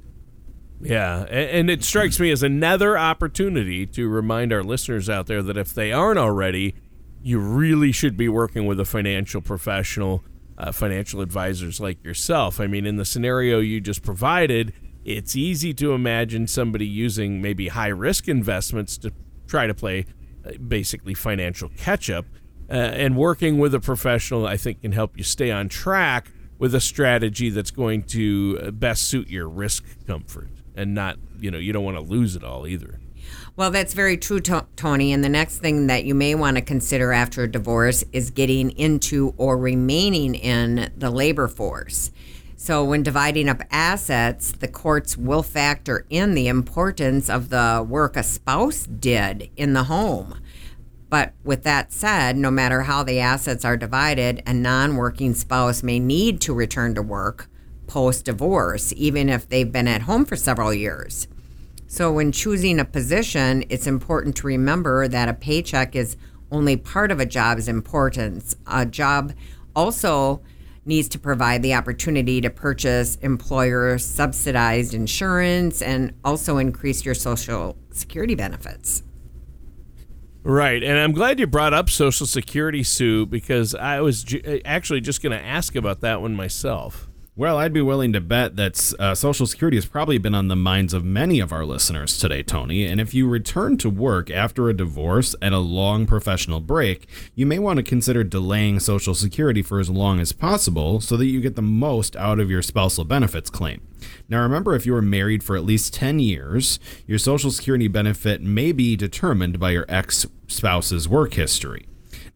Yeah, 0.79 1.23
and 1.23 1.69
it 1.69 1.83
strikes 1.83 2.17
me 2.17 2.31
as 2.31 2.43
another 2.43 2.97
opportunity 2.97 3.85
to 3.87 4.07
remind 4.07 4.53
our 4.53 4.63
listeners 4.63 5.09
out 5.09 5.27
there 5.27 5.43
that 5.43 5.57
if 5.57 5.73
they 5.73 5.91
aren't 5.91 6.17
already, 6.17 6.75
you 7.21 7.39
really 7.39 7.91
should 7.91 8.15
be 8.15 8.29
working 8.29 8.65
with 8.65 8.79
a 8.79 8.85
financial 8.85 9.41
professional, 9.41 10.23
uh, 10.57 10.71
financial 10.71 11.19
advisors 11.19 11.81
like 11.81 12.01
yourself. 12.05 12.61
I 12.61 12.67
mean, 12.67 12.85
in 12.85 12.95
the 12.95 13.03
scenario 13.03 13.59
you 13.59 13.81
just 13.81 14.01
provided, 14.01 14.71
it's 15.03 15.35
easy 15.35 15.73
to 15.75 15.93
imagine 15.93 16.47
somebody 16.47 16.85
using 16.85 17.41
maybe 17.41 17.69
high 17.69 17.87
risk 17.87 18.27
investments 18.27 18.97
to 18.99 19.11
try 19.47 19.67
to 19.67 19.73
play 19.73 20.05
uh, 20.45 20.51
basically 20.67 21.13
financial 21.13 21.69
catch 21.77 22.09
up. 22.09 22.25
Uh, 22.69 22.73
and 22.73 23.17
working 23.17 23.57
with 23.57 23.73
a 23.73 23.79
professional, 23.81 24.47
I 24.47 24.55
think, 24.55 24.81
can 24.81 24.93
help 24.93 25.17
you 25.17 25.23
stay 25.23 25.51
on 25.51 25.67
track 25.67 26.31
with 26.57 26.73
a 26.73 26.79
strategy 26.79 27.49
that's 27.49 27.71
going 27.71 28.03
to 28.03 28.59
uh, 28.61 28.71
best 28.71 29.09
suit 29.09 29.29
your 29.29 29.49
risk 29.49 29.83
comfort 30.07 30.49
and 30.75 30.93
not, 30.93 31.17
you 31.39 31.51
know, 31.51 31.57
you 31.57 31.73
don't 31.73 31.83
want 31.83 31.97
to 31.97 32.01
lose 32.01 32.35
it 32.35 32.43
all 32.43 32.65
either. 32.65 32.99
Well, 33.55 33.71
that's 33.71 33.93
very 33.93 34.17
true, 34.17 34.39
Tony. 34.39 35.11
And 35.11 35.23
the 35.23 35.29
next 35.29 35.59
thing 35.59 35.87
that 35.87 36.05
you 36.05 36.15
may 36.15 36.35
want 36.35 36.57
to 36.57 36.61
consider 36.61 37.11
after 37.11 37.43
a 37.43 37.51
divorce 37.51 38.03
is 38.13 38.31
getting 38.31 38.71
into 38.71 39.33
or 39.37 39.57
remaining 39.57 40.35
in 40.35 40.91
the 40.95 41.09
labor 41.09 41.47
force. 41.47 42.11
So, 42.63 42.83
when 42.83 43.01
dividing 43.01 43.49
up 43.49 43.63
assets, 43.71 44.51
the 44.51 44.67
courts 44.67 45.17
will 45.17 45.41
factor 45.41 46.05
in 46.11 46.35
the 46.35 46.47
importance 46.47 47.27
of 47.27 47.49
the 47.49 47.83
work 47.89 48.15
a 48.15 48.21
spouse 48.21 48.85
did 48.85 49.49
in 49.57 49.73
the 49.73 49.85
home. 49.85 50.39
But 51.09 51.33
with 51.43 51.63
that 51.63 51.91
said, 51.91 52.37
no 52.37 52.51
matter 52.51 52.83
how 52.83 53.01
the 53.01 53.19
assets 53.19 53.65
are 53.65 53.77
divided, 53.77 54.43
a 54.45 54.53
non 54.53 54.95
working 54.95 55.33
spouse 55.33 55.81
may 55.81 55.97
need 55.97 56.39
to 56.41 56.53
return 56.53 56.93
to 56.93 57.01
work 57.01 57.49
post 57.87 58.25
divorce, 58.25 58.93
even 58.95 59.27
if 59.27 59.49
they've 59.49 59.71
been 59.71 59.87
at 59.87 60.03
home 60.03 60.23
for 60.23 60.35
several 60.35 60.71
years. 60.71 61.27
So, 61.87 62.11
when 62.11 62.31
choosing 62.31 62.79
a 62.79 62.85
position, 62.85 63.63
it's 63.69 63.87
important 63.87 64.35
to 64.35 64.45
remember 64.45 65.07
that 65.07 65.29
a 65.29 65.33
paycheck 65.33 65.95
is 65.95 66.15
only 66.51 66.77
part 66.77 67.09
of 67.09 67.19
a 67.19 67.25
job's 67.25 67.67
importance. 67.67 68.55
A 68.67 68.85
job 68.85 69.33
also 69.75 70.43
needs 70.91 71.07
to 71.07 71.17
provide 71.17 71.63
the 71.63 71.73
opportunity 71.73 72.41
to 72.41 72.49
purchase 72.49 73.15
employer 73.21 73.97
subsidized 73.97 74.93
insurance 74.93 75.81
and 75.81 76.13
also 76.25 76.57
increase 76.57 77.05
your 77.05 77.15
social 77.15 77.77
security 77.91 78.35
benefits. 78.35 79.01
Right. 80.43 80.83
And 80.83 80.99
I'm 80.99 81.13
glad 81.13 81.39
you 81.39 81.47
brought 81.47 81.73
up 81.73 81.89
Social 81.89 82.25
Security, 82.25 82.83
Sue, 82.83 83.25
because 83.25 83.73
I 83.73 84.01
was 84.01 84.25
actually 84.65 84.99
just 84.99 85.23
going 85.23 85.31
to 85.31 85.41
ask 85.43 85.75
about 85.75 86.01
that 86.01 86.21
one 86.21 86.35
myself. 86.35 87.07
Well, 87.33 87.57
I'd 87.57 87.71
be 87.71 87.81
willing 87.81 88.11
to 88.11 88.19
bet 88.19 88.57
that 88.57 88.93
uh, 88.99 89.15
Social 89.15 89.45
Security 89.45 89.77
has 89.77 89.85
probably 89.85 90.17
been 90.17 90.35
on 90.35 90.49
the 90.49 90.55
minds 90.57 90.93
of 90.93 91.05
many 91.05 91.39
of 91.39 91.53
our 91.53 91.63
listeners 91.63 92.17
today, 92.17 92.43
Tony. 92.43 92.85
And 92.85 92.99
if 92.99 93.13
you 93.13 93.25
return 93.25 93.77
to 93.77 93.89
work 93.89 94.29
after 94.29 94.67
a 94.67 94.75
divorce 94.75 95.33
and 95.41 95.55
a 95.55 95.59
long 95.59 96.05
professional 96.05 96.59
break, 96.59 97.07
you 97.33 97.45
may 97.45 97.57
want 97.57 97.77
to 97.77 97.83
consider 97.83 98.25
delaying 98.25 98.81
Social 98.81 99.15
Security 99.15 99.61
for 99.61 99.79
as 99.79 99.89
long 99.89 100.19
as 100.19 100.33
possible 100.33 100.99
so 100.99 101.15
that 101.15 101.27
you 101.27 101.39
get 101.39 101.55
the 101.55 101.61
most 101.61 102.17
out 102.17 102.41
of 102.41 102.51
your 102.51 102.61
spousal 102.61 103.05
benefits 103.05 103.49
claim. 103.49 103.87
Now, 104.27 104.41
remember, 104.41 104.75
if 104.75 104.85
you 104.85 104.91
were 104.91 105.01
married 105.01 105.41
for 105.41 105.55
at 105.55 105.63
least 105.63 105.93
10 105.93 106.19
years, 106.19 106.81
your 107.07 107.17
Social 107.17 107.49
Security 107.49 107.87
benefit 107.87 108.41
may 108.41 108.73
be 108.73 108.97
determined 108.97 109.57
by 109.57 109.71
your 109.71 109.85
ex 109.87 110.27
spouse's 110.49 111.07
work 111.07 111.35
history. 111.35 111.85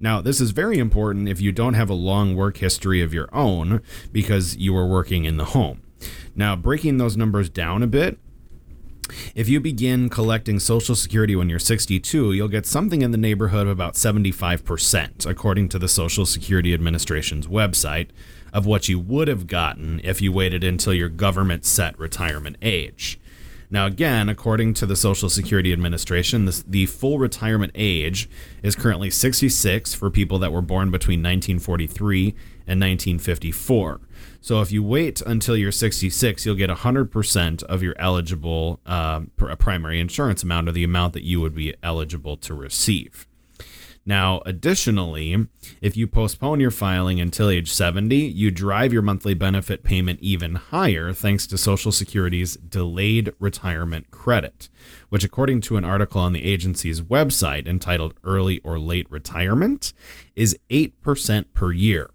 Now, 0.06 0.22
this 0.22 0.39
is 0.39 0.52
very 0.52 0.78
important 0.78 1.28
if 1.28 1.41
you 1.41 1.52
don't 1.52 1.74
have 1.74 1.89
a 1.89 1.96
long 1.96 2.36
work 2.36 2.58
history 2.58 3.02
of 3.02 3.12
your 3.12 3.28
own 3.34 3.82
because 4.12 4.56
you 4.56 4.78
are 4.78 4.86
working 4.86 5.26
in 5.26 5.38
the 5.38 5.46
home. 5.46 5.82
Now, 6.36 6.56
breaking 6.56 7.00
those 7.00 7.18
numbers 7.18 7.50
down 7.50 7.82
a 7.82 7.88
bit, 7.88 8.20
if 9.34 9.50
you 9.50 9.60
begin 9.60 10.10
collecting 10.10 10.60
Social 10.60 10.94
Security 10.94 11.36
when 11.36 11.50
you're 11.50 11.58
62, 11.58 12.34
you'll 12.34 12.48
get 12.48 12.68
something 12.68 13.02
in 13.02 13.10
the 13.10 13.18
neighborhood 13.18 13.65
of 13.65 13.70
about 13.70 13.96
75%, 13.96 15.26
according 15.26 15.70
to 15.70 15.80
the 15.80 15.88
Social 15.88 16.28
Security 16.28 16.72
Administration's 16.76 17.48
website, 17.48 18.10
of 18.54 18.68
what 18.68 18.88
you 18.88 19.00
would 19.00 19.28
have 19.28 19.48
gotten 19.48 20.00
if 20.04 20.22
you 20.22 20.32
waited 20.32 20.63
until 20.63 20.94
your 20.94 21.10
government 21.10 21.65
set 21.65 21.98
retirement 21.98 22.58
age. 22.62 23.20
Now, 23.69 23.86
again, 23.86 24.30
according 24.30 24.75
to 24.75 24.86
the 24.86 24.95
Social 24.95 25.30
Security 25.30 25.73
Administration, 25.73 26.45
this, 26.45 26.63
the 26.63 26.86
full 26.86 27.19
retirement 27.19 27.71
age 27.75 28.30
is 28.62 28.75
currently 28.75 29.10
66 29.10 29.93
for 29.93 30.10
people 30.10 30.39
that 30.39 30.51
were 30.51 30.62
born 30.62 30.91
between 30.91 31.19
1943 31.19 32.30
and 32.67 32.80
1954. 32.80 34.01
So 34.41 34.62
if 34.62 34.71
you 34.71 34.84
wait 34.84 35.21
until 35.21 35.58
you're 35.58 35.71
66, 35.71 36.45
you'll 36.45 36.56
get 36.56 36.69
100% 36.69 37.63
of 37.63 37.84
your 37.84 37.95
eligible 37.97 38.80
uh, 38.86 39.21
primary 39.58 39.99
insurance 39.99 40.43
amount 40.43 40.69
or 40.69 40.71
the 40.71 40.84
amount 40.84 41.13
that 41.13 41.23
you 41.23 41.41
would 41.41 41.56
be 41.56 41.73
eligible 41.82 42.38
to 42.38 42.54
receive. 42.54 43.28
Now, 44.06 44.44
additionally, 44.46 45.48
if 45.82 45.98
you 45.98 46.06
postpone 46.06 46.60
your 46.60 46.70
filing 46.70 47.20
until 47.20 47.50
age 47.50 47.72
70, 47.72 48.15
you 48.15 48.52
drive 48.52 48.94
your 48.94 49.02
monthly 49.02 49.34
benefit 49.34 49.82
payment 49.84 50.20
even 50.22 50.56
higher 50.56 51.12
thanks 51.12 51.48
to 51.48 51.58
Social 51.58 51.91
Security's 51.91 52.56
delayed 52.56 53.34
retirement 53.39 54.12
credit, 54.12 54.70
which, 55.10 55.24
according 55.24 55.62
to 55.62 55.78
an 55.78 55.86
article 55.86 56.22
on 56.22 56.34
the 56.34 56.46
agency's 56.46 57.02
website 57.02 57.68
entitled 57.68 58.13
Early 58.24 58.60
or 58.60 58.78
Late 58.78 59.10
Retirement, 59.10 59.91
is 60.36 60.56
8% 60.70 61.46
per 61.54 61.72
year. 61.72 62.12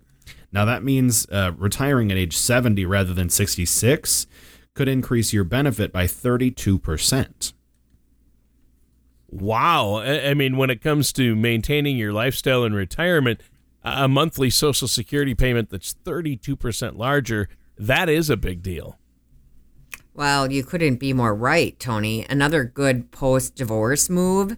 Now, 0.53 0.65
that 0.65 0.85
means 0.85 1.27
uh, 1.31 1.53
retiring 1.57 2.13
at 2.13 2.19
age 2.19 2.37
70 2.37 2.85
rather 2.85 3.15
than 3.15 3.31
66 3.31 4.29
could 4.75 4.89
increase 4.89 5.33
your 5.33 5.45
benefit 5.45 5.93
by 5.93 6.05
32%. 6.05 7.53
Wow. 9.31 9.99
I 9.99 10.35
mean, 10.35 10.57
when 10.57 10.71
it 10.71 10.83
comes 10.83 11.13
to 11.15 11.37
maintaining 11.37 11.97
your 11.97 12.13
lifestyle 12.13 12.65
in 12.65 12.75
retirement, 12.75 13.41
a 13.83 14.09
monthly 14.09 14.51
Social 14.51 14.89
Security 14.89 15.35
payment 15.35 15.71
that's 15.71 15.95
32% 16.05 16.99
larger, 16.99 17.49
that 17.79 18.09
is 18.09 18.29
a 18.29 18.37
big 18.37 18.63
deal. 18.63 18.99
Well, 20.13 20.51
you 20.51 20.65
couldn't 20.65 20.97
be 20.97 21.13
more 21.13 21.35
right, 21.35 21.79
Tony. 21.79 22.27
Another 22.29 22.65
good 22.65 23.11
post 23.11 23.55
divorce 23.55 24.11
move 24.11 24.57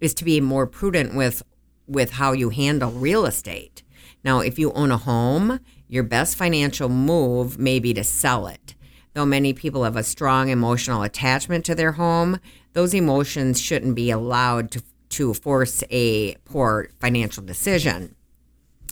is 0.00 0.14
to 0.14 0.24
be 0.24 0.40
more 0.40 0.66
prudent 0.66 1.14
with 1.14 1.42
with 1.86 2.12
how 2.12 2.32
you 2.32 2.50
handle 2.50 2.92
real 2.92 3.26
estate. 3.26 3.82
Now, 4.22 4.40
if 4.40 4.58
you 4.58 4.72
own 4.72 4.92
a 4.92 4.96
home, 4.96 5.58
your 5.88 6.04
best 6.04 6.36
financial 6.36 6.88
move 6.88 7.58
may 7.58 7.80
be 7.80 7.92
to 7.94 8.04
sell 8.04 8.46
it. 8.46 8.74
Though 9.14 9.26
many 9.26 9.52
people 9.52 9.84
have 9.84 9.96
a 9.96 10.04
strong 10.04 10.48
emotional 10.48 11.02
attachment 11.02 11.64
to 11.64 11.74
their 11.74 11.92
home, 11.92 12.38
those 12.72 12.94
emotions 12.94 13.60
shouldn't 13.60 13.96
be 13.96 14.10
allowed 14.10 14.70
to, 14.72 14.82
to 15.10 15.34
force 15.34 15.82
a 15.90 16.34
poor 16.44 16.90
financial 17.00 17.42
decision. 17.42 18.14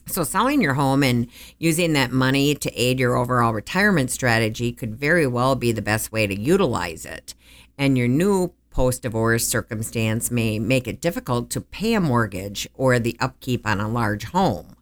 So, 0.06 0.24
selling 0.24 0.62
your 0.62 0.74
home 0.74 1.02
and 1.02 1.28
using 1.58 1.92
that 1.92 2.10
money 2.10 2.54
to 2.54 2.74
aid 2.74 2.98
your 2.98 3.16
overall 3.16 3.52
retirement 3.52 4.10
strategy 4.10 4.72
could 4.72 4.96
very 4.96 5.26
well 5.26 5.54
be 5.54 5.70
the 5.70 5.82
best 5.82 6.10
way 6.10 6.26
to 6.26 6.38
utilize 6.38 7.04
it. 7.04 7.34
And 7.76 7.96
your 7.96 8.08
new 8.08 8.54
post 8.70 9.02
divorce 9.02 9.46
circumstance 9.46 10.30
may 10.30 10.58
make 10.58 10.88
it 10.88 11.00
difficult 11.00 11.50
to 11.50 11.60
pay 11.60 11.94
a 11.94 12.00
mortgage 12.00 12.66
or 12.74 12.98
the 12.98 13.16
upkeep 13.20 13.66
on 13.66 13.80
a 13.80 13.88
large 13.88 14.24
home. 14.24 14.76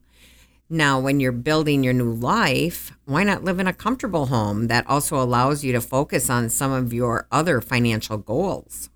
Now, 0.68 0.98
when 0.98 1.20
you're 1.20 1.30
building 1.30 1.84
your 1.84 1.92
new 1.92 2.12
life, 2.12 2.92
why 3.04 3.22
not 3.22 3.44
live 3.44 3.60
in 3.60 3.68
a 3.68 3.72
comfortable 3.72 4.26
home 4.26 4.66
that 4.66 4.86
also 4.88 5.22
allows 5.22 5.62
you 5.62 5.72
to 5.72 5.80
focus 5.80 6.28
on 6.28 6.48
some 6.50 6.72
of 6.72 6.92
your 6.92 7.28
other 7.30 7.60
financial 7.60 8.18
goals? 8.18 8.90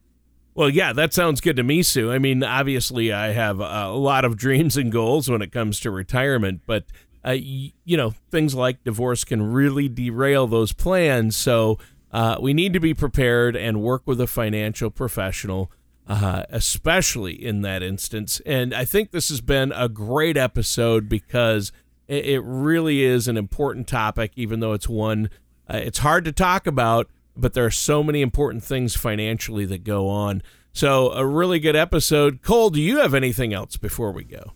Well, 0.54 0.68
yeah, 0.68 0.92
that 0.92 1.14
sounds 1.14 1.40
good 1.40 1.56
to 1.56 1.62
me, 1.62 1.84
Sue. 1.84 2.10
I 2.10 2.18
mean, 2.18 2.42
obviously, 2.42 3.12
I 3.12 3.32
have 3.32 3.60
a 3.60 3.90
lot 3.90 4.24
of 4.24 4.36
dreams 4.38 4.76
and 4.76 4.90
goals 4.90 5.30
when 5.30 5.42
it 5.42 5.52
comes 5.52 5.78
to 5.80 5.92
retirement, 5.92 6.62
but 6.66 6.86
uh, 7.24 7.32
you 7.32 7.96
know, 7.96 8.14
things 8.30 8.54
like 8.54 8.82
divorce 8.82 9.24
can 9.24 9.52
really 9.52 9.88
derail 9.88 10.46
those 10.46 10.72
plans. 10.72 11.36
So 11.36 11.78
uh, 12.10 12.38
we 12.40 12.52
need 12.52 12.72
to 12.72 12.80
be 12.80 12.94
prepared 12.94 13.54
and 13.54 13.82
work 13.82 14.02
with 14.06 14.20
a 14.20 14.26
financial 14.26 14.90
professional 14.90 15.70
uh, 16.10 16.44
especially 16.50 17.32
in 17.32 17.62
that 17.62 17.84
instance. 17.84 18.40
And 18.44 18.74
I 18.74 18.84
think 18.84 19.12
this 19.12 19.28
has 19.28 19.40
been 19.40 19.70
a 19.70 19.88
great 19.88 20.36
episode 20.36 21.08
because 21.08 21.70
it, 22.08 22.26
it 22.26 22.40
really 22.40 23.04
is 23.04 23.28
an 23.28 23.36
important 23.36 23.86
topic, 23.86 24.32
even 24.34 24.58
though 24.58 24.72
it's 24.72 24.88
one 24.88 25.30
uh, 25.72 25.76
it's 25.76 26.00
hard 26.00 26.24
to 26.24 26.32
talk 26.32 26.66
about, 26.66 27.08
but 27.36 27.54
there 27.54 27.64
are 27.64 27.70
so 27.70 28.02
many 28.02 28.22
important 28.22 28.64
things 28.64 28.96
financially 28.96 29.64
that 29.66 29.84
go 29.84 30.08
on. 30.08 30.42
So, 30.72 31.12
a 31.12 31.24
really 31.24 31.60
good 31.60 31.76
episode. 31.76 32.42
Cole, 32.42 32.70
do 32.70 32.80
you 32.80 32.98
have 32.98 33.14
anything 33.14 33.54
else 33.54 33.76
before 33.76 34.10
we 34.10 34.24
go? 34.24 34.54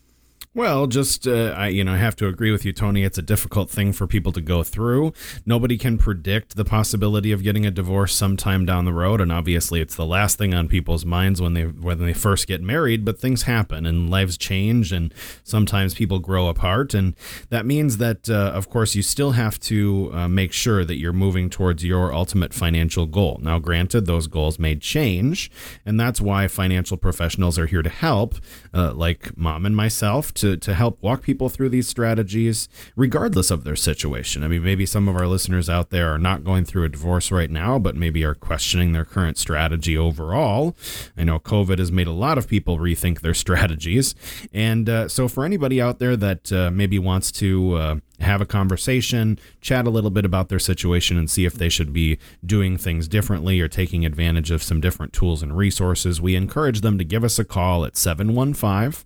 Well, 0.56 0.86
just 0.86 1.26
uh, 1.26 1.52
I, 1.56 1.66
you 1.66 1.82
know, 1.82 1.94
I 1.94 1.96
have 1.96 2.14
to 2.16 2.28
agree 2.28 2.52
with 2.52 2.64
you, 2.64 2.72
Tony. 2.72 3.02
It's 3.02 3.18
a 3.18 3.22
difficult 3.22 3.68
thing 3.68 3.92
for 3.92 4.06
people 4.06 4.30
to 4.30 4.40
go 4.40 4.62
through. 4.62 5.12
Nobody 5.44 5.76
can 5.76 5.98
predict 5.98 6.54
the 6.54 6.64
possibility 6.64 7.32
of 7.32 7.42
getting 7.42 7.66
a 7.66 7.72
divorce 7.72 8.14
sometime 8.14 8.64
down 8.64 8.84
the 8.84 8.92
road, 8.92 9.20
and 9.20 9.32
obviously, 9.32 9.80
it's 9.80 9.96
the 9.96 10.06
last 10.06 10.38
thing 10.38 10.54
on 10.54 10.68
people's 10.68 11.04
minds 11.04 11.42
when 11.42 11.54
they 11.54 11.64
when 11.64 11.98
they 11.98 12.12
first 12.12 12.46
get 12.46 12.62
married. 12.62 13.04
But 13.04 13.18
things 13.18 13.42
happen, 13.42 13.84
and 13.84 14.08
lives 14.08 14.38
change, 14.38 14.92
and 14.92 15.12
sometimes 15.42 15.92
people 15.92 16.20
grow 16.20 16.46
apart, 16.46 16.94
and 16.94 17.16
that 17.48 17.66
means 17.66 17.96
that, 17.96 18.30
uh, 18.30 18.52
of 18.54 18.70
course, 18.70 18.94
you 18.94 19.02
still 19.02 19.32
have 19.32 19.58
to 19.60 20.12
uh, 20.14 20.28
make 20.28 20.52
sure 20.52 20.84
that 20.84 20.98
you're 20.98 21.12
moving 21.12 21.50
towards 21.50 21.84
your 21.84 22.14
ultimate 22.14 22.54
financial 22.54 23.06
goal. 23.06 23.40
Now, 23.42 23.58
granted, 23.58 24.06
those 24.06 24.28
goals 24.28 24.60
may 24.60 24.76
change, 24.76 25.50
and 25.84 25.98
that's 25.98 26.20
why 26.20 26.46
financial 26.46 26.96
professionals 26.96 27.58
are 27.58 27.66
here 27.66 27.82
to 27.82 27.90
help, 27.90 28.36
uh, 28.72 28.92
like 28.92 29.36
mom 29.36 29.66
and 29.66 29.74
myself. 29.74 30.32
To 30.34 30.43
to, 30.44 30.58
to 30.58 30.74
help 30.74 31.02
walk 31.02 31.22
people 31.22 31.48
through 31.48 31.70
these 31.70 31.88
strategies, 31.88 32.68
regardless 32.96 33.50
of 33.50 33.64
their 33.64 33.76
situation. 33.76 34.42
I 34.42 34.48
mean, 34.48 34.62
maybe 34.62 34.84
some 34.84 35.08
of 35.08 35.16
our 35.16 35.26
listeners 35.26 35.70
out 35.70 35.88
there 35.88 36.12
are 36.12 36.18
not 36.18 36.44
going 36.44 36.66
through 36.66 36.84
a 36.84 36.90
divorce 36.90 37.32
right 37.32 37.50
now, 37.50 37.78
but 37.78 37.96
maybe 37.96 38.22
are 38.24 38.34
questioning 38.34 38.92
their 38.92 39.06
current 39.06 39.38
strategy 39.38 39.96
overall. 39.96 40.76
I 41.16 41.24
know 41.24 41.38
COVID 41.38 41.78
has 41.78 41.90
made 41.90 42.06
a 42.06 42.12
lot 42.12 42.36
of 42.36 42.46
people 42.46 42.78
rethink 42.78 43.22
their 43.22 43.32
strategies. 43.44 44.14
And 44.52 44.86
uh, 44.88 45.08
so, 45.08 45.28
for 45.28 45.46
anybody 45.46 45.80
out 45.80 45.98
there 45.98 46.14
that 46.14 46.52
uh, 46.52 46.70
maybe 46.70 46.98
wants 46.98 47.32
to 47.32 47.74
uh, 47.74 47.96
have 48.20 48.42
a 48.42 48.46
conversation, 48.46 49.38
chat 49.62 49.86
a 49.86 49.90
little 49.90 50.10
bit 50.10 50.26
about 50.26 50.50
their 50.50 50.58
situation, 50.58 51.16
and 51.16 51.30
see 51.30 51.46
if 51.46 51.54
they 51.54 51.70
should 51.70 51.92
be 51.92 52.18
doing 52.44 52.76
things 52.76 53.08
differently 53.08 53.60
or 53.62 53.68
taking 53.68 54.04
advantage 54.04 54.50
of 54.50 54.62
some 54.62 54.82
different 54.82 55.14
tools 55.14 55.42
and 55.42 55.56
resources, 55.56 56.20
we 56.20 56.36
encourage 56.36 56.82
them 56.82 56.98
to 56.98 57.04
give 57.04 57.24
us 57.24 57.38
a 57.38 57.44
call 57.44 57.86
at 57.86 57.96
715 57.96 59.04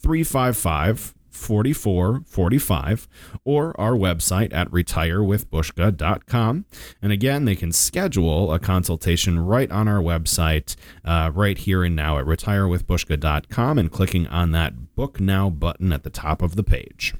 355 0.00 1.14
4445 1.30 3.08
or 3.44 3.80
our 3.80 3.92
website 3.92 4.52
at 4.52 4.70
retirewithbuska.com. 4.70 6.64
And 7.00 7.12
again, 7.12 7.44
they 7.44 7.56
can 7.56 7.72
schedule 7.72 8.52
a 8.52 8.58
consultation 8.58 9.40
right 9.40 9.70
on 9.70 9.88
our 9.88 10.00
website, 10.00 10.76
uh, 11.04 11.30
right 11.34 11.56
here 11.56 11.84
and 11.84 11.96
now 11.96 12.18
at 12.18 12.26
retirewithbuska.com 12.26 13.78
and 13.78 13.90
clicking 13.90 14.26
on 14.26 14.52
that 14.52 14.94
Book 14.94 15.20
Now 15.20 15.48
button 15.50 15.92
at 15.92 16.02
the 16.02 16.10
top 16.10 16.42
of 16.42 16.56
the 16.56 16.64
page. 16.64 17.14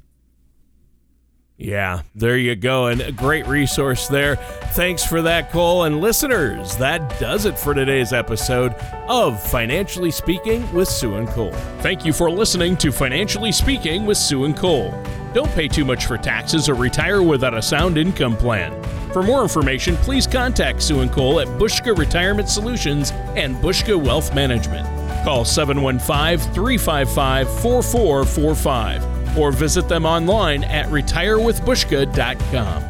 Yeah, 1.61 2.01
there 2.15 2.39
you 2.39 2.57
go. 2.57 2.87
And 2.87 3.03
a 3.03 3.13
great 3.13 3.47
resource 3.47 4.09
there. 4.09 4.37
Thanks 4.73 5.05
for 5.05 5.21
that, 5.21 5.51
Cole. 5.51 5.85
And 5.85 6.01
listeners, 6.01 6.75
that 6.79 7.21
does 7.21 7.45
it 7.45 7.59
for 7.59 7.75
today's 7.75 8.15
episode 8.15 8.73
of 9.09 9.43
Financially 9.43 10.11
Speaking 10.11 10.73
with 10.73 10.89
Sue 10.89 11.17
and 11.17 11.29
Cole. 11.29 11.53
Thank 11.81 12.07
you 12.07 12.15
for 12.15 12.31
listening 12.31 12.79
to 12.79 12.91
Financially 12.91 13.53
Speaking 13.53 14.07
with 14.07 14.17
Sue 14.17 14.45
and 14.45 14.57
Cole. 14.57 14.91
Don't 15.35 15.51
pay 15.51 15.69
too 15.69 15.85
much 15.85 16.07
for 16.07 16.17
taxes 16.17 16.67
or 16.67 16.75
retire 16.75 17.23
without 17.23 17.53
a 17.53 17.61
sound 17.61 17.99
income 17.99 18.39
plan. 18.39 18.83
For 19.13 19.23
more 19.23 19.43
information, 19.43 19.97
please 19.97 20.27
contact 20.27 20.83
Sue 20.83 21.01
and 21.01 21.13
Cole 21.13 21.41
at 21.41 21.47
Buska 21.47 21.95
Retirement 21.97 22.49
Solutions 22.49 23.11
and 23.37 23.55
Buska 23.57 24.03
Wealth 24.03 24.35
Management. 24.35 24.89
Call 25.25 25.45
715 25.45 26.55
355 26.55 27.61
4445 27.61 29.10
or 29.37 29.53
visit 29.53 29.89
them 29.89 30.07
online 30.07 30.65
at 30.65 30.87
retirewithbuska.com. 30.87 32.90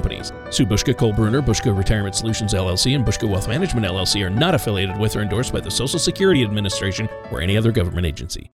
companies. 0.00 0.32
Sue 0.50 0.64
Buska, 0.64 0.96
Cole 0.96 1.12
Bruner, 1.12 1.42
Buska 1.42 1.76
Retirement 1.76 2.14
Solutions 2.14 2.54
LLC, 2.54 2.94
and 2.94 3.04
Buska 3.04 3.28
Wealth 3.28 3.48
Management 3.48 3.86
LLC 3.86 4.24
are 4.24 4.30
not 4.30 4.54
affiliated 4.54 4.96
with 4.96 5.14
or 5.14 5.20
endorsed 5.20 5.52
by 5.52 5.60
the 5.60 5.70
Social 5.70 5.98
Security 5.98 6.42
Administration 6.42 7.06
or 7.30 7.42
any 7.42 7.56
other 7.56 7.70
government 7.70 8.06
agency. 8.06 8.48